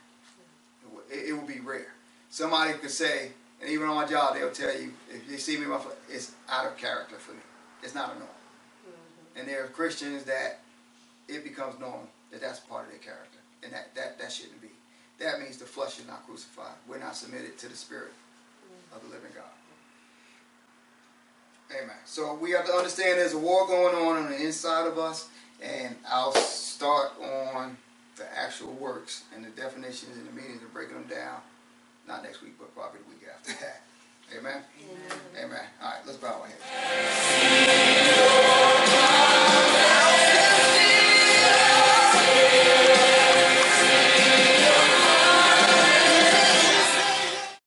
[0.85, 1.95] It, would- it, it would be rare.
[2.29, 5.65] Somebody could say, and even on my job, they'll tell you, if they see me
[5.65, 7.41] in my flesh, it's out of character for me.
[7.83, 8.29] It's not a norm.
[8.29, 9.41] Mm-hmm.
[9.41, 10.61] And there are Christians that
[11.31, 13.39] it becomes known that that's part of their character.
[13.63, 14.71] And that, that, that shouldn't be.
[15.19, 16.75] That means the flesh is not crucified.
[16.89, 18.13] We're not submitted to the spirit
[18.95, 19.45] of the living God.
[21.71, 21.97] Amen.
[22.05, 25.29] So we have to understand there's a war going on on the inside of us,
[25.63, 27.77] and I'll start on
[28.17, 31.41] the actual works and the definitions and the meanings and breaking them down.
[32.09, 33.83] Not next week, but probably the week after that.
[34.37, 34.63] Amen.
[34.81, 35.19] Amen.
[35.45, 35.65] Amen.
[35.83, 36.47] All right, let's bow our
[39.67, 39.90] heads.